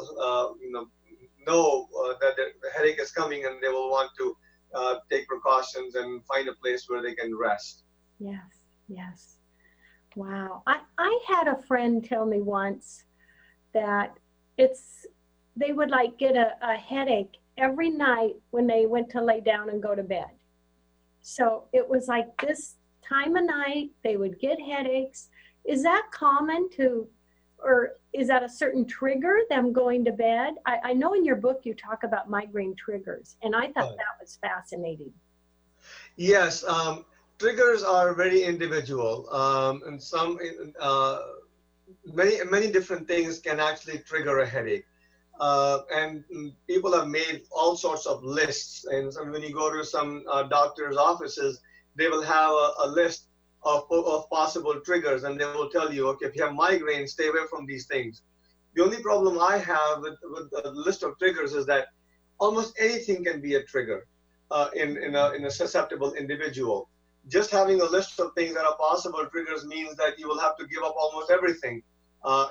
you 0.63 0.71
know 0.73 0.85
know 1.47 1.87
that 2.21 2.33
the 2.37 2.69
headache 2.75 2.99
is 3.05 3.11
coming 3.11 3.45
and 3.45 3.55
they 3.63 3.71
will 3.75 3.89
want 3.89 4.11
to 4.21 4.25
take 5.11 5.27
precautions 5.27 5.95
and 5.95 6.23
find 6.31 6.47
a 6.49 6.55
place 6.61 6.85
where 6.87 7.01
they 7.01 7.15
can 7.15 7.31
rest. 7.47 7.83
Yes, 8.19 8.51
yes. 8.87 9.39
Wow. 10.15 10.63
I, 10.67 10.81
I 10.97 11.19
had 11.27 11.47
a 11.47 11.61
friend 11.63 12.03
tell 12.03 12.25
me 12.25 12.41
once 12.41 13.05
that 13.73 14.17
it's 14.57 15.05
they 15.55 15.71
would 15.71 15.89
like 15.89 16.17
get 16.17 16.35
a, 16.35 16.53
a 16.61 16.75
headache 16.75 17.37
every 17.59 17.89
night 17.89 18.35
when 18.51 18.65
they 18.65 18.85
went 18.85 19.09
to 19.11 19.21
lay 19.21 19.41
down 19.41 19.69
and 19.69 19.83
go 19.83 19.93
to 19.93 20.03
bed. 20.03 20.31
So 21.21 21.65
it 21.73 21.87
was 21.87 22.07
like 22.07 22.27
this 22.41 22.75
time 23.07 23.35
of 23.35 23.45
night, 23.45 23.91
they 24.03 24.15
would 24.17 24.39
get 24.39 24.59
headaches. 24.59 25.29
Is 25.65 25.83
that 25.83 26.07
common 26.11 26.69
to, 26.77 27.07
or 27.59 27.97
is 28.13 28.27
that 28.29 28.41
a 28.43 28.49
certain 28.49 28.85
trigger, 28.85 29.39
them 29.49 29.73
going 29.73 30.05
to 30.05 30.11
bed? 30.11 30.53
I, 30.65 30.79
I 30.85 30.93
know 30.93 31.13
in 31.13 31.25
your 31.25 31.35
book 31.35 31.61
you 31.63 31.73
talk 31.73 32.03
about 32.03 32.29
migraine 32.29 32.75
triggers, 32.75 33.35
and 33.43 33.55
I 33.55 33.67
thought 33.73 33.95
that 33.97 34.15
was 34.19 34.39
fascinating. 34.41 35.11
Yes, 36.15 36.63
um, 36.63 37.05
triggers 37.37 37.83
are 37.83 38.13
very 38.13 38.43
individual, 38.43 39.29
um, 39.33 39.81
and 39.85 40.01
some, 40.01 40.39
uh, 40.79 41.19
many, 42.13 42.43
many 42.49 42.71
different 42.71 43.07
things 43.07 43.39
can 43.39 43.59
actually 43.59 43.99
trigger 43.99 44.39
a 44.39 44.47
headache. 44.47 44.85
Uh, 45.39 45.79
and 45.93 46.23
people 46.67 46.91
have 46.93 47.07
made 47.07 47.43
all 47.51 47.75
sorts 47.75 48.05
of 48.05 48.23
lists. 48.23 48.85
And 48.85 49.13
when 49.31 49.41
you 49.41 49.53
go 49.53 49.71
to 49.71 49.85
some 49.85 50.23
uh, 50.29 50.43
doctor's 50.43 50.97
offices, 50.97 51.61
they 51.95 52.09
will 52.09 52.23
have 52.23 52.51
a, 52.51 52.73
a, 52.79 52.87
list 52.87 53.27
of, 53.63 53.85
of 53.89 54.29
possible 54.29 54.79
triggers 54.81 55.23
and 55.23 55.39
they 55.39 55.45
will 55.45 55.69
tell 55.69 55.93
you, 55.93 56.07
okay, 56.09 56.25
if 56.25 56.35
you 56.35 56.43
have 56.43 56.53
migraine, 56.53 57.07
stay 57.07 57.27
away 57.27 57.45
from 57.49 57.65
these 57.65 57.87
things. 57.87 58.21
The 58.75 58.83
only 58.83 59.01
problem 59.01 59.39
I 59.39 59.57
have 59.57 60.01
with, 60.01 60.17
with 60.23 60.51
the 60.51 60.71
list 60.71 61.03
of 61.03 61.17
triggers 61.19 61.53
is 61.53 61.65
that 61.67 61.87
almost 62.39 62.77
anything 62.79 63.23
can 63.23 63.41
be 63.41 63.55
a 63.55 63.63
trigger 63.63 64.07
uh, 64.51 64.69
in, 64.75 64.97
in, 64.97 65.15
a, 65.15 65.31
in 65.31 65.45
a 65.45 65.51
susceptible 65.51 66.13
individual. 66.13 66.89
Just 67.27 67.51
having 67.51 67.81
a 67.81 67.85
list 67.85 68.19
of 68.19 68.33
things 68.35 68.55
that 68.55 68.65
are 68.65 68.77
possible 68.77 69.25
triggers 69.31 69.65
means 69.65 69.95
that 69.95 70.19
you 70.19 70.27
will 70.27 70.39
have 70.39 70.57
to 70.57 70.67
give 70.67 70.83
up 70.83 70.95
almost 70.97 71.31
everything 71.31 71.81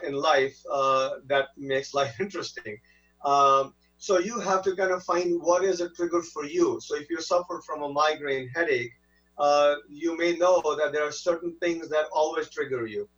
in 0.04 0.14
life 0.14 0.56
uh, 0.72 1.10
that 1.26 1.48
makes 1.56 1.94
life 1.94 2.20
interesting. 2.20 2.78
Um, 3.24 3.74
so 3.96 4.18
you 4.18 4.38
have 4.40 4.62
to 4.62 4.76
kind 4.76 4.92
of 4.92 5.02
find 5.02 5.40
what 5.42 5.64
is 5.64 5.80
a 5.80 5.90
trigger 5.90 6.22
for 6.22 6.44
you. 6.44 6.78
So 6.80 6.96
if 6.96 7.10
you 7.10 7.20
suffer 7.20 7.60
from 7.66 7.82
a 7.82 7.88
migraine 7.92 8.48
headache, 8.54 8.92
uh, 9.38 9.74
you 9.88 10.16
may 10.16 10.36
know 10.36 10.60
that 10.78 10.92
there 10.92 11.04
are 11.04 11.12
certain 11.12 11.56
things 11.60 11.88
that 11.88 12.06
always 12.12 12.48
trigger 12.50 12.86
you. 12.86 13.08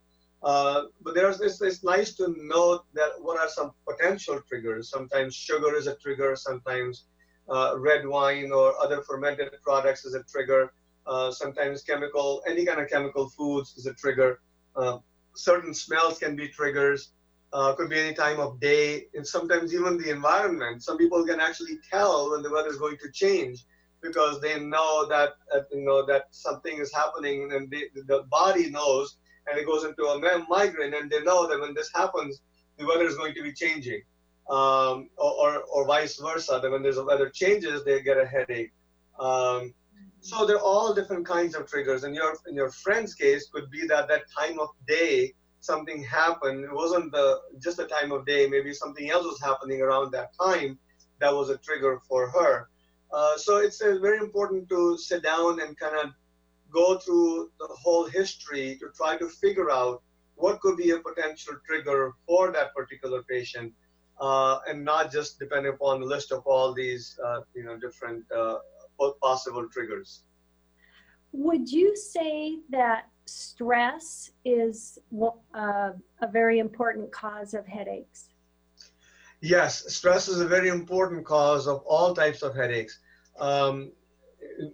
Uh, 0.43 0.83
but 1.01 1.13
there's 1.13 1.39
it's, 1.39 1.61
it's 1.61 1.83
nice 1.83 2.15
to 2.15 2.35
know 2.37 2.83
that 2.93 3.11
what 3.19 3.39
are 3.39 3.49
some 3.49 3.71
potential 3.87 4.41
triggers. 4.47 4.89
Sometimes 4.89 5.35
sugar 5.35 5.75
is 5.75 5.85
a 5.87 5.95
trigger. 5.97 6.35
Sometimes 6.35 7.05
uh, 7.47 7.75
red 7.77 8.07
wine 8.07 8.51
or 8.51 8.73
other 8.81 9.01
fermented 9.03 9.49
products 9.63 10.05
is 10.05 10.15
a 10.15 10.23
trigger. 10.23 10.73
Uh, 11.05 11.31
sometimes 11.31 11.83
chemical, 11.83 12.41
any 12.47 12.65
kind 12.65 12.79
of 12.79 12.89
chemical 12.89 13.29
foods 13.29 13.75
is 13.77 13.85
a 13.85 13.93
trigger 13.93 14.39
certain 15.35 15.73
smells 15.73 16.19
can 16.19 16.35
be 16.35 16.47
triggers. 16.47 17.11
Uh, 17.53 17.73
could 17.75 17.89
be 17.89 17.99
any 17.99 18.13
time 18.13 18.39
of 18.39 18.61
day, 18.61 19.07
and 19.13 19.27
sometimes 19.27 19.73
even 19.73 19.97
the 19.97 20.09
environment. 20.09 20.81
Some 20.81 20.97
people 20.97 21.25
can 21.25 21.41
actually 21.41 21.79
tell 21.91 22.31
when 22.31 22.41
the 22.41 22.49
weather 22.49 22.69
is 22.69 22.77
going 22.77 22.95
to 22.99 23.11
change 23.11 23.65
because 24.01 24.39
they 24.39 24.57
know 24.59 25.05
that 25.09 25.33
uh, 25.53 25.59
you 25.71 25.83
know 25.83 26.05
that 26.05 26.27
something 26.31 26.77
is 26.77 26.93
happening, 26.93 27.51
and 27.51 27.69
they, 27.69 27.83
the 28.07 28.23
body 28.31 28.69
knows, 28.69 29.17
and 29.47 29.59
it 29.59 29.65
goes 29.65 29.83
into 29.83 30.03
a 30.05 30.45
migraine, 30.47 30.93
and 30.93 31.11
they 31.11 31.21
know 31.23 31.47
that 31.47 31.59
when 31.59 31.73
this 31.73 31.89
happens, 31.93 32.41
the 32.77 32.85
weather 32.85 33.05
is 33.05 33.17
going 33.17 33.33
to 33.33 33.43
be 33.43 33.51
changing, 33.51 34.01
um, 34.49 35.09
or, 35.17 35.33
or, 35.41 35.63
or 35.73 35.85
vice 35.85 36.17
versa. 36.17 36.59
That 36.61 36.71
when 36.71 36.81
there's 36.83 36.97
a 36.97 37.03
weather 37.03 37.29
changes, 37.29 37.83
they 37.83 38.01
get 38.01 38.17
a 38.17 38.25
headache. 38.25 38.71
Um, 39.19 39.73
so 40.21 40.45
they're 40.45 40.59
all 40.59 40.93
different 40.93 41.25
kinds 41.25 41.55
of 41.55 41.67
triggers. 41.67 42.03
And 42.03 42.15
your 42.15 42.35
in 42.47 42.55
your 42.55 42.71
friend's 42.71 43.13
case 43.13 43.49
could 43.53 43.69
be 43.69 43.85
that 43.87 44.07
that 44.07 44.23
time 44.37 44.59
of 44.59 44.69
day 44.87 45.33
something 45.59 46.03
happened. 46.03 46.63
It 46.63 46.73
wasn't 46.73 47.11
the 47.11 47.39
just 47.59 47.77
the 47.77 47.87
time 47.87 48.11
of 48.11 48.25
day. 48.25 48.47
Maybe 48.47 48.73
something 48.73 49.09
else 49.09 49.25
was 49.25 49.41
happening 49.41 49.81
around 49.81 50.11
that 50.11 50.29
time 50.39 50.77
that 51.19 51.33
was 51.33 51.49
a 51.49 51.57
trigger 51.57 51.99
for 52.07 52.29
her. 52.29 52.69
Uh, 53.11 53.37
so 53.37 53.57
it's 53.57 53.81
uh, 53.81 53.97
very 54.01 54.17
important 54.17 54.69
to 54.69 54.97
sit 54.97 55.23
down 55.23 55.61
and 55.61 55.77
kind 55.77 55.95
of 55.95 56.11
go 56.71 56.97
through 56.97 57.51
the 57.59 57.67
whole 57.83 58.05
history 58.05 58.77
to 58.79 58.89
try 58.95 59.17
to 59.17 59.27
figure 59.27 59.69
out 59.69 60.01
what 60.35 60.59
could 60.61 60.77
be 60.77 60.91
a 60.91 60.99
potential 60.99 61.55
trigger 61.67 62.13
for 62.25 62.51
that 62.51 62.73
particular 62.73 63.21
patient, 63.23 63.73
uh, 64.19 64.59
and 64.67 64.83
not 64.83 65.11
just 65.11 65.37
depend 65.39 65.65
upon 65.67 65.99
the 65.99 66.05
list 66.05 66.31
of 66.31 66.41
all 66.45 66.73
these 66.73 67.19
uh, 67.25 67.41
you 67.53 67.63
know 67.63 67.77
different 67.77 68.23
uh, 68.31 68.57
possible 69.21 69.67
triggers. 69.69 70.23
Would 71.33 71.71
you 71.71 71.95
say 71.95 72.59
that 72.69 73.07
stress 73.25 74.31
is 74.43 74.99
uh, 75.55 75.91
a 76.21 76.27
very 76.27 76.59
important 76.59 77.11
cause 77.11 77.53
of 77.53 77.65
headaches? 77.65 78.29
Yes, 79.41 79.91
stress 79.93 80.27
is 80.27 80.39
a 80.39 80.47
very 80.47 80.69
important 80.69 81.25
cause 81.25 81.67
of 81.67 81.81
all 81.85 82.13
types 82.13 82.43
of 82.43 82.55
headaches. 82.55 82.99
Um, 83.39 83.91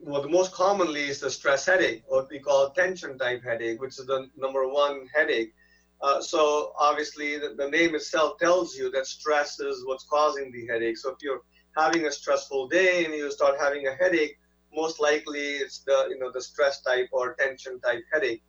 well, 0.01 0.21
the 0.21 0.29
most 0.29 0.51
commonly 0.51 1.03
is 1.03 1.19
the 1.19 1.29
stress 1.29 1.65
headache, 1.65 2.03
what 2.07 2.29
we 2.29 2.39
call 2.39 2.71
tension 2.71 3.17
type 3.17 3.43
headache, 3.43 3.79
which 3.79 3.97
is 3.99 4.05
the 4.05 4.29
number 4.35 4.67
one 4.67 5.07
headache. 5.13 5.53
Uh, 6.01 6.21
so 6.21 6.73
obviously, 6.79 7.37
the, 7.37 7.55
the, 7.57 7.69
name 7.69 7.95
itself 7.95 8.37
tells 8.37 8.75
you 8.75 8.91
that 8.91 9.07
stress 9.07 9.59
is 9.59 9.83
what's 9.85 10.03
causing 10.03 10.51
the 10.51 10.67
headache. 10.67 10.97
So 10.97 11.11
if 11.11 11.17
you're 11.21 11.41
having 11.77 12.05
a 12.05 12.11
stressful 12.11 12.67
day 12.69 13.05
and 13.05 13.13
you 13.13 13.31
start 13.31 13.55
having 13.59 13.87
a 13.87 13.95
headache, 13.95 14.37
most 14.73 14.99
likely 14.99 15.47
it's 15.63 15.79
the 15.79 16.07
you 16.09 16.19
know 16.19 16.31
the 16.31 16.41
stress 16.41 16.81
type 16.81 17.09
or 17.11 17.35
tension 17.35 17.79
type 17.81 18.03
headache. 18.11 18.43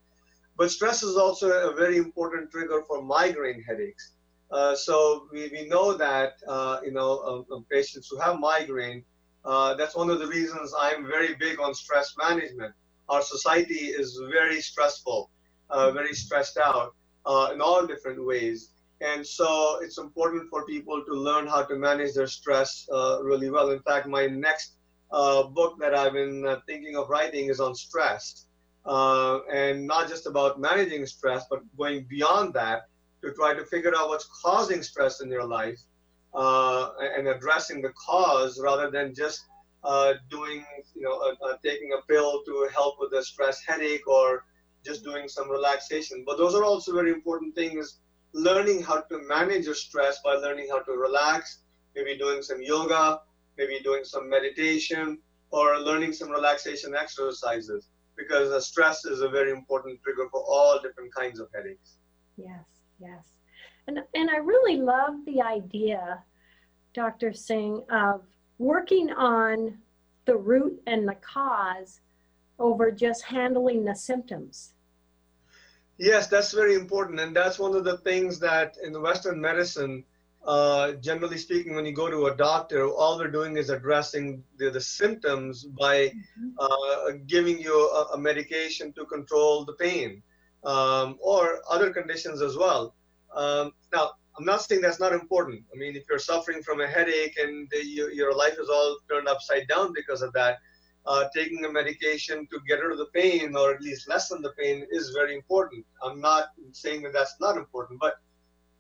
But 0.57 0.71
stress 0.71 1.03
is 1.03 1.17
also 1.17 1.71
a 1.71 1.75
very 1.75 1.97
important 1.97 2.51
trigger 2.51 2.83
for 2.87 3.03
migraine 3.03 3.63
headaches. 3.63 4.13
Uh, 4.51 4.75
so 4.75 5.29
we, 5.33 5.49
we 5.53 5.69
know 5.69 5.95
that 5.95 6.35
uh, 6.49 6.81
you 6.85 6.93
know 6.93 7.45
um, 7.53 7.67
patients 7.71 8.09
who 8.11 8.19
have 8.19 8.39
migraine 8.39 9.05
uh, 9.45 9.75
that's 9.75 9.97
one 9.97 10.11
of 10.11 10.19
the 10.21 10.27
reasons 10.27 10.75
I'm 10.79 11.07
very 11.07 11.35
big 11.35 11.61
on 11.61 11.75
stress 11.75 12.15
management. 12.19 12.75
Our 13.09 13.23
society 13.23 13.87
is 14.01 14.21
very 14.31 14.61
stressful, 14.61 15.31
uh, 15.71 15.91
very 15.93 16.15
stressed 16.15 16.59
out 16.59 16.95
uh, 17.25 17.51
in 17.53 17.61
all 17.61 17.87
different 17.87 18.25
ways. 18.25 18.71
And 19.01 19.27
so 19.27 19.79
it's 19.83 19.99
important 19.99 20.49
for 20.51 20.65
people 20.67 21.05
to 21.05 21.13
learn 21.13 21.47
how 21.47 21.65
to 21.65 21.77
manage 21.77 22.15
their 22.15 22.27
stress 22.27 22.89
uh, 22.93 23.21
really 23.23 23.51
well. 23.51 23.71
In 23.71 23.81
fact, 23.81 24.07
my 24.09 24.27
next 24.27 24.75
uh, 25.13 25.45
book 25.45 25.79
that 25.81 25.95
I've 25.95 26.13
been 26.13 26.45
uh, 26.47 26.61
thinking 26.67 26.97
of 26.97 27.09
writing 27.09 27.49
is 27.49 27.61
on 27.61 27.75
stress. 27.75 28.47
and 28.87 29.87
not 29.87 30.09
just 30.09 30.27
about 30.27 30.61
managing 30.61 31.07
stress, 31.07 31.45
but 31.51 31.61
going 31.77 32.05
beyond 32.09 32.55
that 32.55 32.89
to 33.23 33.33
try 33.35 33.55
to 33.55 33.65
figure 33.67 33.95
out 33.97 34.09
what's 34.09 34.29
causing 34.43 34.83
stress 34.83 35.21
in 35.21 35.31
your 35.31 35.47
life 35.47 35.81
uh, 36.35 36.91
and 37.17 37.29
addressing 37.29 37.83
the 37.83 37.93
cause 38.07 38.61
rather 38.63 38.91
than 38.91 39.15
just 39.15 39.45
uh, 39.85 40.15
doing, 40.31 40.65
you 40.95 41.03
know, 41.03 41.19
uh, 41.21 41.35
uh, 41.47 41.57
taking 41.65 41.91
a 41.93 42.07
pill 42.07 42.43
to 42.45 42.69
help 42.73 42.97
with 43.01 43.13
a 43.13 43.23
stress 43.23 43.63
headache 43.67 44.07
or 44.07 44.45
just 44.85 45.05
doing 45.05 45.29
some 45.29 45.51
relaxation. 45.51 46.25
But 46.27 46.39
those 46.39 46.55
are 46.55 46.65
also 46.65 46.93
very 46.95 47.13
important 47.13 47.55
things. 47.55 47.99
Learning 48.33 48.83
how 48.83 49.01
to 49.01 49.19
manage 49.27 49.65
your 49.67 49.75
stress 49.75 50.21
by 50.25 50.35
learning 50.35 50.69
how 50.71 50.81
to 50.81 50.93
relax, 50.93 51.61
maybe 51.95 52.17
doing 52.17 52.43
some 52.43 52.63
yoga, 52.63 53.21
maybe 53.57 53.81
doing 53.83 54.05
some 54.05 54.29
meditation, 54.29 55.19
or 55.51 55.79
learning 55.79 56.13
some 56.13 56.31
relaxation 56.31 56.95
exercises 56.95 57.89
because 58.17 58.51
the 58.51 58.61
stress 58.61 59.05
is 59.05 59.21
a 59.21 59.29
very 59.29 59.51
important 59.51 60.03
trigger 60.03 60.29
for 60.31 60.43
all 60.43 60.81
different 60.83 61.15
kinds 61.15 61.41
of 61.41 61.49
headaches. 61.55 61.97
Yes, 62.37 62.65
yes. 63.01 63.25
And, 63.87 64.01
and 64.15 64.31
I 64.31 64.37
really 64.37 64.77
love 64.77 65.15
the 65.25 65.41
idea, 65.41 66.23
Dr. 66.93 67.33
Singh, 67.33 67.83
of 67.91 68.23
working 68.59 69.11
on 69.11 69.79
the 70.27 70.37
root 70.37 70.83
and 70.87 71.09
the 71.09 71.15
cause 71.15 72.01
over 72.59 72.91
just 72.91 73.23
handling 73.23 73.85
the 73.85 73.95
symptoms. 73.95 74.75
Yes, 75.99 76.29
that's 76.29 76.53
very 76.53 76.75
important. 76.75 77.19
And 77.19 77.35
that's 77.35 77.59
one 77.59 77.75
of 77.75 77.85
the 77.85 77.99
things 77.99 78.39
that 78.39 78.77
in 78.83 79.01
Western 79.03 79.41
medicine, 79.41 80.05
uh, 80.47 80.93
generally 80.93 81.37
speaking, 81.37 81.75
when 81.75 81.85
you 81.85 81.93
go 81.93 82.09
to 82.09 82.27
a 82.27 82.37
doctor, 82.37 82.87
all 82.87 83.19
they're 83.19 83.31
doing 83.31 83.57
is 83.57 83.69
addressing 83.69 84.45
the, 84.59 84.71
the 84.71 84.81
symptoms 84.81 85.65
by 85.65 86.07
mm-hmm. 86.07 86.49
uh, 86.59 87.19
giving 87.27 87.59
you 87.59 87.75
a, 87.75 88.15
a, 88.15 88.19
medication 88.19 88.93
to 88.93 89.05
control 89.07 89.65
the 89.65 89.73
pain 89.75 90.23
um, 90.65 91.19
or 91.21 91.61
other 91.69 91.93
conditions 91.93 92.41
as 92.41 92.57
well. 92.57 92.95
Um, 93.35 93.73
now, 93.93 94.13
I'm 94.39 94.45
not 94.45 94.63
saying 94.63 94.81
that's 94.81 95.01
not 95.01 95.13
important. 95.13 95.65
I 95.75 95.77
mean, 95.77 95.97
if 95.97 96.05
you're 96.09 96.21
suffering 96.21 96.63
from 96.63 96.81
a 96.81 96.87
headache 96.87 97.37
and 97.39 97.69
the, 97.71 97.85
you, 97.85 98.09
your 98.11 98.33
life 98.33 98.57
is 98.59 98.69
all 98.69 98.99
turned 99.11 99.27
upside 99.27 99.67
down 99.67 99.93
because 99.93 100.23
of 100.23 100.33
that, 100.35 100.59
uh, 101.07 101.25
taking 101.35 101.65
a 101.65 101.73
medication 101.73 102.47
to 102.51 102.59
get 102.69 102.83
rid 102.83 102.93
of 102.93 102.99
the 102.99 103.07
pain 103.15 103.57
or 103.57 103.73
at 103.73 103.81
least 103.81 104.09
lessen 104.09 104.43
the 104.43 104.53
pain 104.59 104.87
is 104.91 105.11
very 105.11 105.35
important. 105.35 105.85
I'm 106.03 106.21
not 106.21 106.49
saying 106.73 107.03
that 107.03 107.13
that's 107.13 107.37
not 107.41 107.57
important, 107.57 107.99
but 108.01 108.15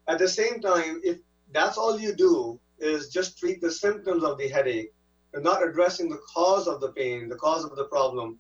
at 0.08 0.18
the 0.18 0.28
same 0.28 0.60
time, 0.60 1.00
if 1.04 1.18
that's 1.52 1.78
all 1.78 1.98
you 1.98 2.14
do 2.14 2.60
is 2.78 3.08
just 3.08 3.38
treat 3.38 3.60
the 3.60 3.70
symptoms 3.70 4.24
of 4.24 4.38
the 4.38 4.48
headache 4.48 4.92
and 5.34 5.44
not 5.44 5.66
addressing 5.66 6.08
the 6.08 6.20
cause 6.34 6.66
of 6.66 6.80
the 6.80 6.92
pain, 6.92 7.28
the 7.28 7.36
cause 7.36 7.64
of 7.64 7.76
the 7.76 7.84
problem, 7.84 8.38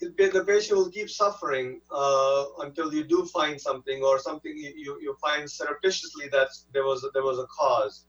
the 0.00 0.44
patient 0.46 0.78
will 0.78 0.90
keep 0.90 1.10
suffering 1.10 1.80
uh, 1.90 2.44
until 2.60 2.92
you 2.92 3.04
do 3.04 3.26
find 3.26 3.60
something 3.60 4.02
or 4.02 4.18
something 4.18 4.56
you, 4.56 4.98
you 5.00 5.16
find 5.20 5.50
surreptitiously 5.50 6.28
that 6.28 6.48
there 6.72 6.84
was 6.84 7.06
there 7.12 7.22
was 7.22 7.38
a 7.38 7.46
cause. 7.46 8.06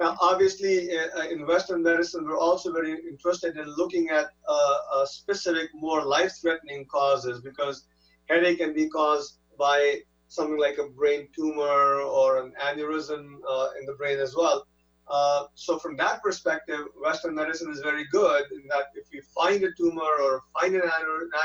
Now, 0.00 0.16
obviously, 0.22 0.98
uh, 0.98 1.28
in 1.30 1.46
Western 1.46 1.82
medicine, 1.82 2.24
we're 2.24 2.38
also 2.38 2.72
very 2.72 2.92
interested 3.06 3.58
in 3.58 3.66
looking 3.76 4.08
at 4.08 4.30
uh, 4.48 5.04
specific, 5.04 5.68
more 5.74 6.02
life-threatening 6.02 6.86
causes 6.86 7.42
because 7.42 7.84
headache 8.30 8.60
can 8.60 8.72
be 8.72 8.88
caused 8.88 9.40
by 9.58 10.00
something 10.28 10.58
like 10.58 10.78
a 10.78 10.88
brain 10.88 11.28
tumor 11.36 12.00
or 12.00 12.42
an 12.42 12.54
aneurysm 12.64 13.40
uh, 13.46 13.68
in 13.78 13.84
the 13.84 13.92
brain 13.98 14.18
as 14.18 14.34
well. 14.34 14.66
Uh, 15.06 15.44
so 15.54 15.78
from 15.78 15.96
that 15.96 16.22
perspective, 16.22 16.80
Western 16.98 17.34
medicine 17.34 17.70
is 17.70 17.80
very 17.80 18.06
good 18.10 18.44
in 18.52 18.66
that 18.68 18.84
if 18.94 19.06
we 19.12 19.20
find 19.20 19.62
a 19.64 19.72
tumor 19.76 20.12
or 20.22 20.42
find 20.58 20.74
an 20.76 20.82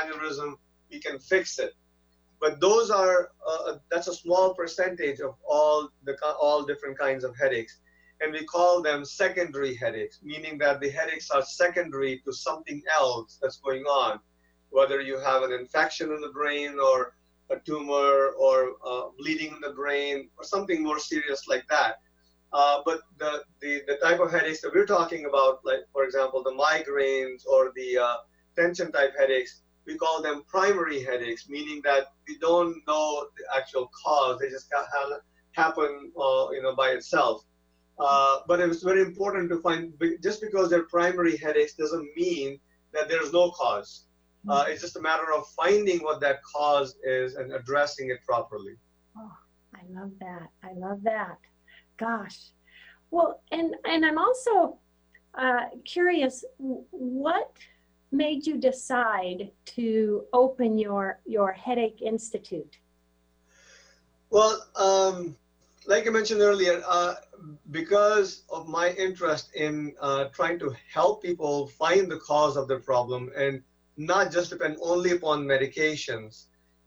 aneurysm, 0.00 0.54
we 0.90 0.98
can 1.00 1.18
fix 1.18 1.58
it. 1.58 1.74
But 2.40 2.60
those 2.60 2.90
are 2.90 3.30
uh, 3.46 3.74
that's 3.90 4.08
a 4.08 4.14
small 4.14 4.54
percentage 4.54 5.20
of 5.20 5.34
all 5.46 5.88
the 6.04 6.16
all 6.40 6.62
different 6.62 6.96
kinds 6.98 7.24
of 7.24 7.36
headaches, 7.36 7.80
and 8.20 8.32
we 8.32 8.44
call 8.44 8.82
them 8.82 9.04
secondary 9.04 9.74
headaches, 9.74 10.20
meaning 10.22 10.58
that 10.58 10.80
the 10.80 10.90
headaches 10.90 11.30
are 11.30 11.42
secondary 11.42 12.22
to 12.24 12.32
something 12.32 12.82
else 12.98 13.38
that's 13.40 13.58
going 13.58 13.84
on, 13.84 14.18
whether 14.70 15.00
you 15.00 15.18
have 15.18 15.42
an 15.42 15.52
infection 15.52 16.12
in 16.12 16.20
the 16.20 16.30
brain 16.30 16.78
or 16.78 17.14
a 17.50 17.56
tumor 17.60 18.32
or 18.38 18.72
uh, 18.84 19.04
bleeding 19.18 19.52
in 19.52 19.60
the 19.60 19.74
brain 19.74 20.28
or 20.38 20.44
something 20.44 20.82
more 20.82 20.98
serious 20.98 21.46
like 21.46 21.66
that. 21.68 22.00
Uh, 22.52 22.80
but 22.84 23.00
the, 23.18 23.42
the, 23.60 23.82
the 23.86 23.96
type 23.96 24.20
of 24.20 24.30
headaches 24.30 24.60
that 24.62 24.72
we're 24.74 24.86
talking 24.86 25.26
about, 25.26 25.60
like 25.64 25.80
for 25.92 26.04
example, 26.04 26.42
the 26.42 26.52
migraines 26.52 27.44
or 27.46 27.72
the 27.76 27.98
uh, 27.98 28.16
tension 28.56 28.90
type 28.92 29.12
headaches, 29.18 29.62
we 29.86 29.96
call 29.96 30.22
them 30.22 30.42
primary 30.48 31.02
headaches, 31.02 31.48
meaning 31.48 31.80
that 31.84 32.06
we 32.26 32.38
don't 32.38 32.76
know 32.88 33.26
the 33.36 33.56
actual 33.56 33.90
cause; 34.04 34.40
they 34.40 34.48
just 34.48 34.72
happen, 35.52 36.12
uh, 36.20 36.46
you 36.50 36.60
know, 36.62 36.74
by 36.74 36.90
itself. 36.90 37.44
Uh, 37.98 38.40
but 38.46 38.60
it's 38.60 38.82
very 38.82 39.00
important 39.00 39.48
to 39.48 39.58
find 39.60 39.92
just 40.22 40.40
because 40.40 40.68
they're 40.68 40.84
primary 40.84 41.36
headaches 41.36 41.74
doesn't 41.74 42.08
mean 42.14 42.58
that 42.92 43.08
there's 43.08 43.32
no 43.32 43.50
cause. 43.50 44.04
Uh, 44.48 44.64
it's 44.68 44.80
just 44.80 44.96
a 44.96 45.00
matter 45.00 45.32
of 45.34 45.44
finding 45.48 45.98
what 46.00 46.20
that 46.20 46.36
cause 46.44 46.96
is 47.02 47.34
and 47.34 47.52
addressing 47.52 48.10
it 48.10 48.18
properly. 48.24 48.74
Oh, 49.18 49.32
I 49.74 49.80
love 49.90 50.12
that. 50.20 50.48
I 50.62 50.72
love 50.74 51.02
that. 51.02 51.38
Gosh. 51.96 52.50
Well, 53.10 53.42
and 53.50 53.74
and 53.84 54.04
I'm 54.04 54.18
also 54.18 54.78
uh, 55.34 55.66
curious, 55.84 56.44
what 56.58 57.56
made 58.12 58.46
you 58.46 58.56
decide 58.56 59.50
to 59.64 60.24
open 60.32 60.78
your 60.78 61.20
your 61.26 61.52
headache 61.52 62.00
institute? 62.02 62.78
Well, 64.30 64.64
um, 64.76 65.36
like 65.86 66.06
I 66.06 66.10
mentioned 66.10 66.40
earlier, 66.40 66.82
uh, 66.88 67.14
because 67.70 68.44
of 68.50 68.68
my 68.68 68.90
interest 68.92 69.54
in 69.54 69.94
uh, 70.00 70.26
trying 70.34 70.58
to 70.60 70.74
help 70.92 71.22
people 71.22 71.68
find 71.68 72.10
the 72.10 72.18
cause 72.18 72.56
of 72.56 72.68
their 72.68 72.80
problem 72.80 73.30
and 73.36 73.62
not 73.96 74.32
just 74.32 74.50
depend 74.50 74.76
only 74.82 75.12
upon 75.12 75.44
medications, 75.44 76.46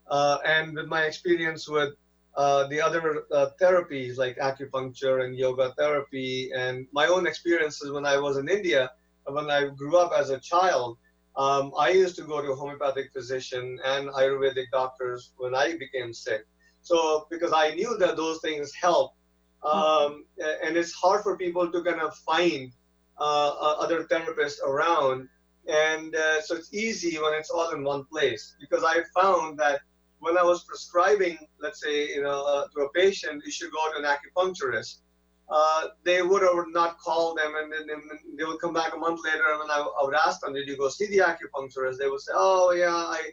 uh, 0.10 0.38
and 0.46 0.76
with 0.76 0.88
my 0.88 1.04
experience 1.04 1.68
with 1.68 1.94
uh, 2.36 2.68
the 2.68 2.80
other 2.82 3.24
uh, 3.34 3.48
therapies 3.62 4.18
like 4.18 4.38
acupuncture 4.38 5.26
and 5.26 5.36
yoga 5.38 5.74
therapy 5.78 6.52
and 6.56 6.88
my 6.92 7.08
own 7.08 7.26
experiences 7.26 7.92
when 7.92 8.06
I 8.06 8.18
was 8.18 8.38
in 8.38 8.48
India, 8.48 8.92
when 9.26 9.50
I 9.50 9.68
grew 9.68 9.98
up 9.98 10.12
as 10.18 10.30
a 10.30 10.40
child, 10.40 10.98
um, 11.36 11.72
I 11.78 11.90
used 11.90 12.16
to 12.18 12.24
go 12.24 12.42
to 12.42 12.52
a 12.52 12.56
homeopathic 12.56 13.12
physician 13.14 13.80
and 13.86 14.10
Ayurvedic 14.10 14.66
doctors 14.72 15.32
when 15.38 15.56
I 15.56 15.78
became 15.78 16.14
sick. 16.14 16.46
So 16.90 17.28
because 17.30 17.54
I 17.54 17.76
knew 17.76 17.96
that 18.00 18.18
those 18.18 18.40
things 18.42 18.74
help, 18.74 19.14
um, 19.64 20.26
and 20.64 20.76
it's 20.76 20.92
hard 20.94 21.22
for 21.22 21.38
people 21.38 21.72
to 21.72 21.84
kind 21.84 22.02
of 22.02 22.16
find 22.30 22.72
uh, 23.20 23.76
other 23.84 24.06
therapists 24.06 24.60
around, 24.66 25.30
and 25.68 26.16
uh, 26.16 26.42
so 26.42 26.56
it's 26.56 26.74
easy 26.74 27.20
when 27.20 27.34
it's 27.36 27.52
all 27.52 27.70
in 27.76 27.84
one 27.84 28.06
place. 28.06 28.56
Because 28.60 28.84
I 28.84 29.04
found 29.20 29.60
that 29.60 29.82
when 30.18 30.36
I 30.36 30.42
was 30.42 30.64
prescribing, 30.64 31.38
let's 31.62 31.80
say, 31.80 32.10
you 32.16 32.24
know, 32.24 32.42
uh, 32.54 32.66
to 32.74 32.86
a 32.86 32.90
patient, 32.94 33.44
you 33.46 33.52
should 33.52 33.72
go 33.72 33.84
to 33.92 34.00
an 34.02 34.08
acupuncturist. 34.16 35.02
Uh, 35.48 35.90
they 36.04 36.24
would 36.24 36.42
or 36.42 36.56
would 36.56 36.74
not 36.74 36.98
call 36.98 37.36
them, 37.36 37.54
and 37.56 37.72
then 37.72 38.00
they 38.36 38.46
would 38.46 38.60
come 38.60 38.74
back 38.74 38.96
a 38.96 38.98
month 38.98 39.20
later. 39.24 39.46
And 39.52 39.60
when 39.60 39.70
I, 39.70 39.80
I, 40.00 40.04
would 40.06 40.16
ask 40.16 40.42
them, 40.42 40.54
"Did 40.56 40.68
you 40.68 40.78
go 40.78 40.90
see 40.90 41.06
the 41.06 41.20
acupuncturist?" 41.20 42.00
They 42.00 42.10
would 42.10 42.22
say, 42.22 42.34
"Oh 42.36 42.72
yeah, 42.72 42.96
I, 42.96 43.32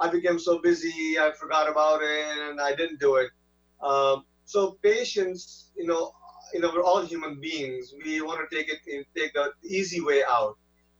I 0.00 0.08
became 0.08 0.38
so 0.38 0.58
busy, 0.60 1.18
I 1.18 1.32
forgot 1.38 1.68
about 1.68 2.00
it, 2.02 2.48
and 2.48 2.60
I 2.60 2.74
didn't 2.74 3.00
do 3.00 3.16
it." 3.16 3.30
Um, 3.82 4.24
so 4.44 4.78
patients, 4.82 5.70
you 5.76 5.86
know, 5.86 6.12
you 6.52 6.60
know, 6.60 6.70
we're 6.74 6.82
all 6.82 7.04
human 7.04 7.40
beings. 7.40 7.92
We 8.04 8.20
want 8.22 8.40
to 8.48 8.56
take 8.56 8.68
it, 8.68 9.06
take 9.14 9.34
the 9.34 9.52
easy 9.62 10.00
way 10.00 10.22
out. 10.26 10.56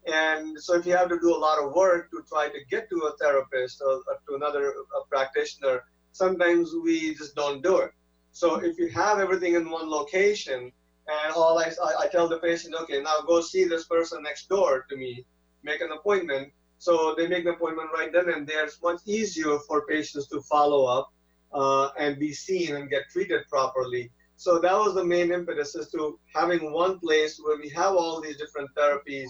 And 0.06 0.58
so 0.60 0.74
if 0.74 0.86
you 0.86 0.96
have 0.96 1.08
to 1.08 1.18
do 1.18 1.34
a 1.34 1.38
lot 1.38 1.62
of 1.62 1.72
work 1.72 2.10
to 2.10 2.22
try 2.28 2.48
to 2.48 2.58
get 2.70 2.88
to 2.90 2.96
a 3.08 3.16
therapist 3.16 3.82
or, 3.82 4.02
or 4.08 4.20
to 4.28 4.36
another 4.36 4.74
practitioner, 5.10 5.84
sometimes 6.12 6.72
we 6.82 7.14
just 7.14 7.34
don't 7.34 7.62
do 7.62 7.78
it. 7.78 7.90
So 8.32 8.56
if 8.56 8.78
you 8.78 8.88
have 8.90 9.18
everything 9.18 9.54
in 9.54 9.70
one 9.70 9.90
location, 9.90 10.72
and 11.08 11.34
all 11.34 11.58
I, 11.58 11.72
I 11.98 12.06
tell 12.08 12.28
the 12.28 12.38
patient, 12.38 12.74
okay, 12.82 13.00
now 13.00 13.20
go 13.26 13.40
see 13.40 13.64
this 13.64 13.84
person 13.84 14.22
next 14.22 14.48
door 14.48 14.86
to 14.88 14.96
me, 14.96 15.24
make 15.62 15.80
an 15.80 15.90
appointment. 15.92 16.52
So 16.78 17.14
they 17.16 17.26
make 17.26 17.44
the 17.44 17.50
appointment 17.50 17.90
right 17.92 18.12
then 18.12 18.28
and 18.30 18.46
there. 18.46 18.64
It's 18.64 18.80
much 18.82 19.00
easier 19.04 19.58
for 19.66 19.86
patients 19.86 20.28
to 20.28 20.40
follow 20.42 20.84
up 20.86 21.12
uh, 21.52 21.88
and 21.98 22.18
be 22.18 22.32
seen 22.32 22.76
and 22.76 22.88
get 22.88 23.02
treated 23.10 23.42
properly. 23.48 24.10
So 24.36 24.60
that 24.60 24.72
was 24.72 24.94
the 24.94 25.04
main 25.04 25.32
impetus 25.32 25.74
is 25.74 25.90
to 25.90 26.18
having 26.34 26.72
one 26.72 27.00
place 27.00 27.40
where 27.42 27.58
we 27.58 27.68
have 27.70 27.94
all 27.94 28.20
these 28.20 28.36
different 28.36 28.70
therapies 28.76 29.28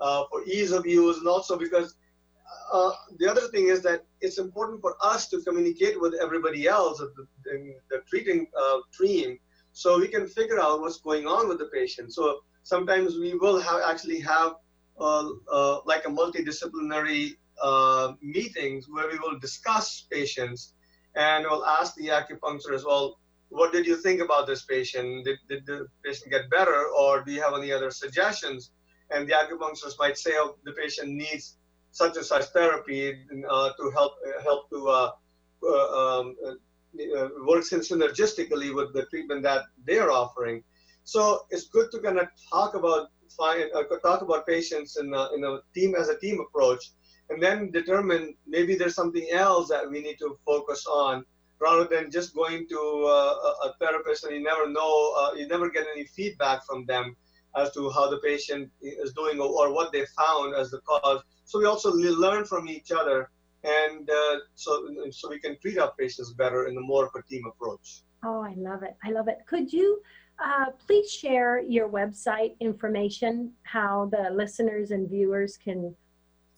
uh, 0.00 0.24
for 0.30 0.44
ease 0.44 0.72
of 0.72 0.86
use 0.86 1.18
and 1.18 1.28
also 1.28 1.58
because 1.58 1.94
uh, 2.72 2.90
the 3.18 3.30
other 3.30 3.48
thing 3.48 3.68
is 3.68 3.82
that 3.82 4.04
it's 4.20 4.38
important 4.38 4.80
for 4.80 4.96
us 5.02 5.28
to 5.28 5.42
communicate 5.42 6.00
with 6.00 6.14
everybody 6.14 6.66
else 6.66 7.00
in 7.52 7.74
the 7.90 7.98
treating 8.08 8.46
uh, 8.58 8.78
team 8.98 9.38
so 9.72 9.98
we 9.98 10.08
can 10.08 10.26
figure 10.26 10.58
out 10.58 10.80
what's 10.80 11.00
going 11.00 11.26
on 11.26 11.48
with 11.48 11.58
the 11.58 11.66
patient. 11.66 12.14
So 12.14 12.40
sometimes 12.62 13.16
we 13.16 13.34
will 13.34 13.60
have 13.60 13.82
actually 13.84 14.20
have 14.20 14.54
like 14.98 16.04
a 16.06 16.10
multidisciplinary 16.10 17.36
uh, 17.62 18.12
meetings 18.22 18.86
where 18.88 19.10
we 19.10 19.18
will 19.18 19.38
discuss 19.38 20.06
patients 20.10 20.74
and 21.14 21.46
we'll 21.48 21.64
ask 21.64 21.94
the 21.94 22.08
acupuncturist, 22.08 22.84
well, 22.84 23.18
what 23.48 23.72
did 23.72 23.86
you 23.86 23.96
think 23.96 24.20
about 24.20 24.46
this 24.46 24.64
patient? 24.64 25.24
Did, 25.24 25.38
did 25.48 25.66
the 25.66 25.86
patient 26.04 26.30
get 26.30 26.50
better 26.50 26.88
or 26.98 27.22
do 27.24 27.32
you 27.32 27.40
have 27.40 27.54
any 27.54 27.72
other 27.72 27.90
suggestions? 27.90 28.70
And 29.10 29.26
the 29.26 29.32
acupuncturist 29.32 29.98
might 29.98 30.18
say, 30.18 30.32
oh, 30.34 30.56
the 30.64 30.72
patient 30.72 31.08
needs 31.08 31.56
such 31.92 32.16
and 32.16 32.26
such 32.26 32.44
therapy 32.46 33.14
uh, 33.48 33.70
to 33.78 33.90
help 33.92 34.12
help 34.42 34.68
to 34.68 34.88
uh, 34.88 35.10
uh, 35.62 36.20
um, 36.20 36.36
uh, 36.44 37.28
works 37.46 37.70
synergistically 37.70 38.74
with 38.74 38.92
the 38.92 39.06
treatment 39.06 39.42
that 39.44 39.62
they're 39.86 40.10
offering. 40.10 40.62
So 41.04 41.46
it's 41.50 41.68
good 41.68 41.90
to 41.92 42.00
kind 42.00 42.18
of 42.18 42.28
talk 42.52 42.74
about 42.74 43.08
find, 43.32 43.70
uh, 43.74 43.82
talk 44.02 44.22
about 44.22 44.46
patients 44.46 44.96
in 44.96 45.12
a, 45.12 45.28
in 45.34 45.44
a 45.44 45.58
team 45.74 45.94
as 45.94 46.08
a 46.08 46.18
team 46.18 46.40
approach, 46.40 46.90
and 47.30 47.42
then 47.42 47.70
determine 47.70 48.34
maybe 48.46 48.74
there's 48.74 48.94
something 48.94 49.28
else 49.32 49.68
that 49.68 49.90
we 49.90 50.00
need 50.00 50.18
to 50.18 50.38
focus 50.44 50.86
on 50.86 51.24
rather 51.60 51.84
than 51.84 52.10
just 52.10 52.34
going 52.34 52.66
to 52.68 52.78
uh, 53.08 53.68
a 53.68 53.74
therapist 53.80 54.24
and 54.24 54.34
you 54.34 54.42
never 54.42 54.68
know, 54.68 55.14
uh, 55.18 55.32
you 55.34 55.48
never 55.48 55.70
get 55.70 55.86
any 55.94 56.04
feedback 56.04 56.64
from 56.66 56.84
them 56.86 57.16
as 57.56 57.72
to 57.72 57.90
how 57.90 58.10
the 58.10 58.18
patient 58.18 58.70
is 58.82 59.12
doing 59.14 59.40
or, 59.40 59.48
or 59.48 59.72
what 59.72 59.90
they 59.90 60.04
found 60.18 60.54
as 60.54 60.70
the 60.70 60.80
cause. 60.80 61.22
So 61.44 61.58
we 61.58 61.64
also 61.64 61.90
learn 61.92 62.44
from 62.44 62.68
each 62.68 62.92
other 62.92 63.30
and 63.66 64.08
uh, 64.08 64.36
so 64.54 64.88
so 65.10 65.28
we 65.28 65.40
can 65.40 65.58
treat 65.60 65.78
our 65.78 65.92
patients 65.98 66.32
better 66.32 66.68
in 66.68 66.76
a 66.76 66.80
more 66.80 67.06
of 67.06 67.12
a 67.16 67.22
team 67.22 67.44
approach. 67.46 68.02
Oh, 68.24 68.40
I 68.40 68.54
love 68.56 68.82
it! 68.82 68.96
I 69.04 69.10
love 69.10 69.28
it. 69.28 69.38
Could 69.46 69.72
you 69.72 70.00
uh, 70.38 70.66
please 70.86 71.10
share 71.10 71.60
your 71.60 71.88
website 71.88 72.54
information, 72.60 73.52
how 73.62 74.10
the 74.12 74.28
listeners 74.30 74.90
and 74.90 75.08
viewers 75.08 75.56
can 75.56 75.96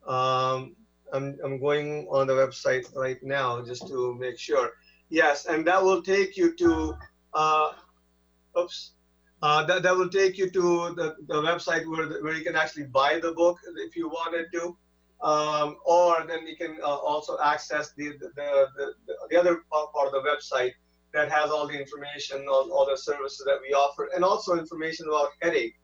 Um, 0.06 0.76
I'm, 1.14 1.40
I'm 1.44 1.60
going 1.60 2.08
on 2.12 2.28
the 2.28 2.34
website 2.34 2.94
right 2.96 3.24
now 3.24 3.64
just 3.64 3.88
to 3.88 4.14
make 4.16 4.38
sure. 4.38 4.72
Yes, 5.10 5.46
and 5.46 5.66
that 5.66 5.82
will 5.82 6.02
take 6.02 6.36
you 6.36 6.54
to, 6.58 6.98
uh, 7.34 7.72
oops, 8.60 8.94
uh, 9.42 9.64
that, 9.66 9.84
that 9.84 9.96
will 9.96 10.10
take 10.10 10.38
you 10.38 10.50
to 10.50 10.94
the, 10.96 11.16
the 11.28 11.42
website 11.42 11.88
where, 11.88 12.08
the, 12.08 12.20
where 12.22 12.34
you 12.34 12.44
can 12.44 12.56
actually 12.56 12.84
buy 12.86 13.20
the 13.20 13.32
book 13.32 13.58
if 13.78 13.96
you 13.96 14.10
wanted 14.10 14.48
to. 14.54 14.78
Um, 15.22 15.76
or 15.86 16.26
then 16.26 16.48
you 16.48 16.56
can 16.56 16.78
uh, 16.82 16.88
also 16.88 17.38
access 17.44 17.92
the, 17.98 18.14
the, 18.20 18.30
the, 18.78 18.94
the, 19.30 19.38
other 19.38 19.64
part 19.72 20.08
of 20.08 20.14
the 20.14 20.22
website 20.22 20.72
that 21.14 21.30
has 21.30 21.52
all 21.52 21.68
the 21.68 21.78
information 21.78 22.40
on 22.44 22.72
all 22.72 22.88
the 22.90 22.96
services 22.96 23.44
that 23.46 23.60
we 23.62 23.74
offer 23.74 24.10
and 24.16 24.24
also 24.24 24.58
information 24.58 25.08
about 25.08 25.32
headache 25.42 25.76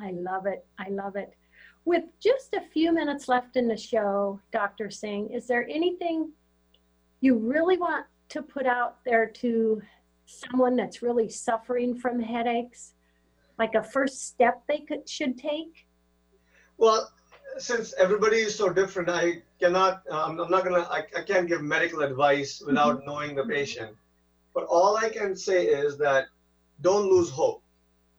I 0.01 0.11
love 0.11 0.45
it. 0.45 0.65
I 0.79 0.87
love 0.89 1.17
it. 1.17 1.33
With 1.85 2.03
just 2.19 2.53
a 2.53 2.61
few 2.61 2.91
minutes 2.91 3.27
left 3.27 3.55
in 3.55 3.67
the 3.67 3.77
show, 3.77 4.39
Dr. 4.51 4.89
Singh, 4.89 5.31
is 5.31 5.47
there 5.47 5.67
anything 5.69 6.31
you 7.21 7.37
really 7.37 7.77
want 7.77 8.05
to 8.29 8.41
put 8.41 8.65
out 8.65 8.97
there 9.05 9.25
to 9.25 9.81
someone 10.25 10.75
that's 10.75 11.01
really 11.01 11.29
suffering 11.29 11.95
from 11.95 12.19
headaches? 12.19 12.93
Like 13.57 13.75
a 13.75 13.83
first 13.83 14.27
step 14.27 14.61
they 14.67 14.79
could 14.79 15.09
should 15.09 15.37
take? 15.37 15.87
Well, 16.77 17.11
since 17.57 17.93
everybody 17.97 18.37
is 18.37 18.55
so 18.55 18.69
different, 18.69 19.09
I 19.09 19.41
cannot, 19.59 20.03
um, 20.09 20.39
I'm 20.39 20.51
not 20.51 20.63
gonna, 20.63 20.87
I, 20.89 21.03
I 21.15 21.21
can't 21.21 21.47
give 21.47 21.61
medical 21.61 22.01
advice 22.01 22.61
without 22.65 22.99
mm-hmm. 22.99 23.09
knowing 23.09 23.35
the 23.35 23.43
patient. 23.43 23.95
But 24.53 24.65
all 24.65 24.95
I 24.97 25.09
can 25.09 25.35
say 25.35 25.65
is 25.65 25.97
that 25.97 26.27
don't 26.81 27.09
lose 27.09 27.29
hope. 27.29 27.63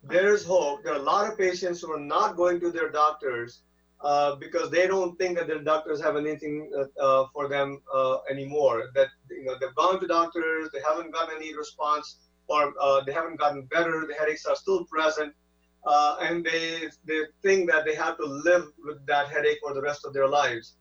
There 0.02 0.32
is 0.32 0.44
hope. 0.44 0.82
There 0.82 0.94
are 0.94 0.98
a 0.98 1.02
lot 1.02 1.30
of 1.30 1.38
patients 1.38 1.80
who 1.80 1.92
are 1.92 2.00
not 2.00 2.36
going 2.36 2.58
to 2.60 2.70
their 2.70 2.90
doctors 2.90 3.62
uh, 4.02 4.36
because 4.36 4.70
they 4.70 4.86
don't 4.86 5.18
think 5.18 5.36
that 5.36 5.46
their 5.46 5.62
doctors 5.62 6.00
have 6.00 6.16
anything 6.16 6.70
uh, 6.74 7.02
uh 7.04 7.26
for 7.34 7.48
them 7.48 7.82
uh, 7.94 8.18
anymore. 8.30 8.90
That 8.94 9.08
you 9.30 9.44
know 9.44 9.56
they've 9.60 9.74
gone 9.74 10.00
to 10.00 10.06
doctors, 10.06 10.70
they 10.72 10.80
haven't 10.80 11.12
gotten 11.12 11.36
any 11.36 11.54
response, 11.54 12.16
or 12.48 12.72
uh, 12.80 13.02
they 13.04 13.12
haven't 13.12 13.38
gotten 13.38 13.66
better. 13.66 14.06
The 14.08 14.14
headaches 14.14 14.46
are 14.46 14.56
still 14.56 14.86
present, 14.86 15.34
uh, 15.86 16.16
and 16.22 16.44
they 16.44 16.88
they 17.04 17.20
think 17.42 17.70
that 17.70 17.84
they 17.84 17.94
have 17.94 18.16
to 18.16 18.24
live 18.24 18.68
with 18.82 19.04
that 19.06 19.28
headache 19.28 19.58
for 19.62 19.74
the 19.74 19.82
rest 19.82 20.06
of 20.06 20.14
their 20.14 20.28
lives. 20.28 20.76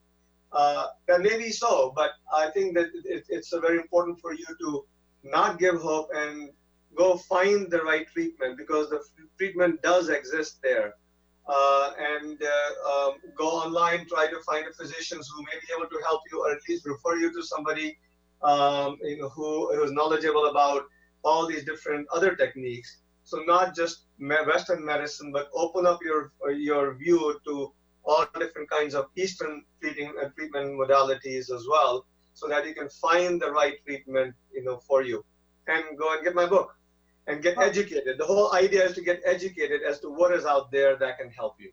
That 0.53 1.21
may 1.21 1.38
be 1.38 1.49
so, 1.49 1.91
but 1.93 2.12
I 2.34 2.49
think 2.51 2.73
that 2.75 2.88
it, 3.03 3.25
it's 3.27 3.51
very 3.51 3.79
important 3.79 4.21
for 4.21 4.34
you 4.34 4.45
to 4.62 4.86
not 5.23 5.60
give 5.60 5.75
hope 5.82 6.10
and 6.15 6.51
go 7.00 7.18
find 7.18 7.72
the 7.72 7.82
right 7.90 8.08
treatment 8.14 8.58
because 8.58 8.90
the 8.90 9.02
treatment 9.38 9.82
does 9.82 10.10
exist 10.10 10.60
there. 10.62 10.94
Uh, 11.48 11.92
and 12.12 12.38
uh, 12.44 12.90
um, 12.92 13.14
go 13.36 13.48
online, 13.48 14.06
try 14.14 14.28
to 14.28 14.40
find 14.50 14.68
a 14.68 14.74
physician 14.74 15.18
who 15.18 15.42
may 15.50 15.58
be 15.64 15.70
able 15.76 15.90
to 15.90 16.00
help 16.08 16.22
you 16.32 16.44
or 16.44 16.52
at 16.52 16.62
least 16.68 16.86
refer 16.86 17.16
you 17.16 17.34
to 17.34 17.42
somebody 17.42 17.98
um, 18.44 18.98
you 19.02 19.18
know, 19.18 19.30
who, 19.30 19.72
is 19.84 19.92
knowledgeable 19.92 20.46
about 20.48 20.84
all 21.24 21.48
these 21.48 21.66
different 21.66 22.08
other 22.14 22.36
techniques. 22.36 22.98
So 23.24 23.44
not 23.46 23.76
just 23.76 24.06
Western 24.20 24.86
medicine, 24.86 25.32
but 25.32 25.50
open 25.54 25.86
up 25.86 26.00
your 26.04 26.32
your 26.70 26.96
view 26.96 27.40
to 27.46 27.74
all 28.04 28.26
different 28.40 28.70
kinds 28.70 28.96
of 28.96 29.06
Eastern 29.16 29.64
treating 29.82 30.14
uh, 30.22 30.30
treatment 30.36 30.80
modalities 30.82 31.52
as 31.58 31.64
well, 31.70 32.06
so 32.34 32.48
that 32.48 32.66
you 32.68 32.74
can 32.74 32.90
find 32.90 33.42
the 33.42 33.52
right 33.52 33.76
treatment, 33.86 34.34
you 34.54 34.64
know, 34.64 34.78
for 34.88 35.04
you, 35.04 35.24
and 35.68 35.84
go 35.98 36.14
and 36.14 36.24
get 36.24 36.34
my 36.34 36.48
book, 36.56 36.79
and 37.30 37.42
get 37.42 37.58
educated. 37.58 38.18
The 38.18 38.26
whole 38.26 38.52
idea 38.54 38.86
is 38.86 38.94
to 38.96 39.02
get 39.02 39.22
educated 39.26 39.82
as 39.88 40.00
to 40.02 40.10
what 40.10 40.34
is 40.34 40.46
out 40.46 40.72
there 40.72 40.98
that 40.98 41.18
can 41.18 41.30
help 41.30 41.56
you. 41.60 41.72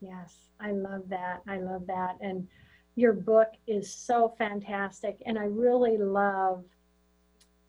Yes, 0.00 0.34
I 0.60 0.72
love 0.72 1.08
that. 1.08 1.42
I 1.46 1.58
love 1.58 1.86
that, 1.88 2.16
and 2.20 2.48
your 2.94 3.12
book 3.12 3.48
is 3.66 3.94
so 3.94 4.34
fantastic, 4.38 5.16
and 5.26 5.38
I 5.38 5.44
really 5.44 5.96
love 5.98 6.64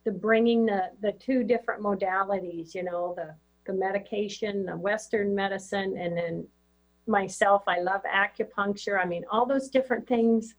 the 0.05 0.11
bringing 0.11 0.65
the 0.65 0.91
the 1.01 1.13
two 1.13 1.43
different 1.43 1.81
modalities. 1.81 2.73
You 2.73 2.83
know, 2.83 3.13
the 3.15 3.35
the 3.65 3.73
medication, 3.73 4.65
the 4.65 4.77
Western 4.77 5.33
medicine, 5.33 5.97
and 5.97 6.17
then 6.17 6.47
myself, 7.07 7.63
I 7.67 7.79
love 7.79 8.01
acupuncture. 8.03 9.01
I 9.01 9.05
mean, 9.05 9.23
all 9.31 9.45
those 9.45 9.69
different 9.69 10.07
things. 10.07 10.55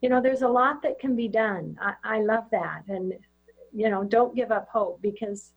You 0.00 0.08
know, 0.08 0.20
there's 0.20 0.42
a 0.42 0.48
lot 0.48 0.82
that 0.82 0.98
can 0.98 1.14
be 1.14 1.28
done. 1.28 1.76
I, 1.80 2.16
I 2.16 2.22
love 2.22 2.44
that. 2.52 2.84
And, 2.88 3.12
you 3.74 3.90
know, 3.90 4.02
don't 4.02 4.34
give 4.34 4.50
up 4.50 4.68
hope 4.72 5.00
because 5.02 5.52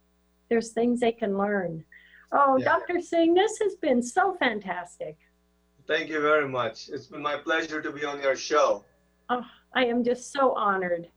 there's 0.54 0.70
things 0.72 1.00
they 1.00 1.12
can 1.12 1.36
learn. 1.36 1.84
Oh, 2.32 2.58
Yeah. 2.58 2.66
Dr. 2.66 3.02
Singh, 3.02 3.34
this 3.34 3.58
has 3.58 3.76
been 3.76 4.04
so 4.04 4.36
fantastic. 4.36 5.18
Thank 5.88 6.10
you 6.10 6.22
very 6.22 6.48
much. 6.48 6.90
It's 6.90 7.08
been 7.08 7.24
my 7.24 7.38
pleasure 7.38 7.82
to 7.82 7.92
be 7.92 8.06
on 8.06 8.22
your 8.22 8.36
show. 8.36 8.86
Oh, 9.30 9.44
I 9.74 9.86
am 9.86 10.04
just 10.04 10.32
so 10.32 10.54
honored. 10.54 11.08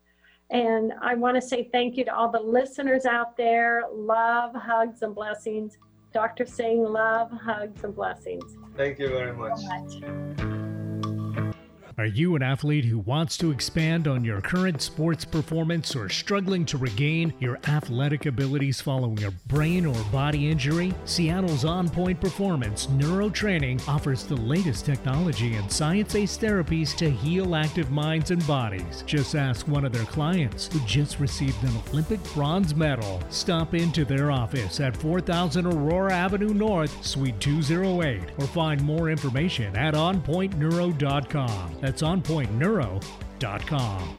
And 0.48 0.94
I 1.02 1.14
want 1.14 1.34
to 1.34 1.42
say 1.42 1.68
thank 1.70 1.98
you 1.98 2.04
to 2.06 2.14
all 2.14 2.30
the 2.30 2.40
listeners 2.40 3.04
out 3.04 3.36
there. 3.36 3.82
Love, 3.92 4.54
hugs, 4.54 5.02
and 5.02 5.14
blessings. 5.14 5.76
Dr. 6.14 6.46
Singh, 6.46 6.82
love, 6.82 7.30
hugs, 7.30 7.84
and 7.84 7.94
blessings. 7.94 8.56
Thank 8.74 8.98
you 8.98 9.08
very 9.08 9.34
much. 9.36 9.58
So 9.60 9.66
much. 9.66 10.65
Are 11.98 12.04
you 12.04 12.36
an 12.36 12.42
athlete 12.42 12.84
who 12.84 12.98
wants 12.98 13.38
to 13.38 13.50
expand 13.50 14.06
on 14.06 14.22
your 14.22 14.42
current 14.42 14.82
sports 14.82 15.24
performance 15.24 15.96
or 15.96 16.10
struggling 16.10 16.66
to 16.66 16.76
regain 16.76 17.32
your 17.40 17.58
athletic 17.68 18.26
abilities 18.26 18.82
following 18.82 19.24
a 19.24 19.30
brain 19.46 19.86
or 19.86 19.94
body 20.12 20.50
injury? 20.50 20.92
Seattle's 21.06 21.64
On 21.64 21.88
Point 21.88 22.20
Performance 22.20 22.88
Neurotraining 22.88 23.80
offers 23.88 24.24
the 24.24 24.36
latest 24.36 24.84
technology 24.84 25.54
and 25.54 25.72
science 25.72 26.12
based 26.12 26.38
therapies 26.38 26.94
to 26.96 27.10
heal 27.10 27.56
active 27.56 27.90
minds 27.90 28.30
and 28.30 28.46
bodies. 28.46 29.02
Just 29.06 29.34
ask 29.34 29.66
one 29.66 29.86
of 29.86 29.92
their 29.92 30.04
clients 30.04 30.70
who 30.70 30.80
just 30.80 31.18
received 31.18 31.62
an 31.62 31.74
Olympic 31.88 32.22
bronze 32.34 32.74
medal. 32.74 33.22
Stop 33.30 33.72
into 33.72 34.04
their 34.04 34.30
office 34.30 34.80
at 34.80 34.94
4000 34.98 35.64
Aurora 35.64 36.12
Avenue 36.12 36.52
North, 36.52 37.02
Suite 37.02 37.40
208, 37.40 38.20
or 38.36 38.46
find 38.48 38.82
more 38.82 39.08
information 39.08 39.74
at 39.76 39.94
onpointneuro.com. 39.94 41.85
That's 41.86 42.02
onpointneuro.com. 42.02 44.18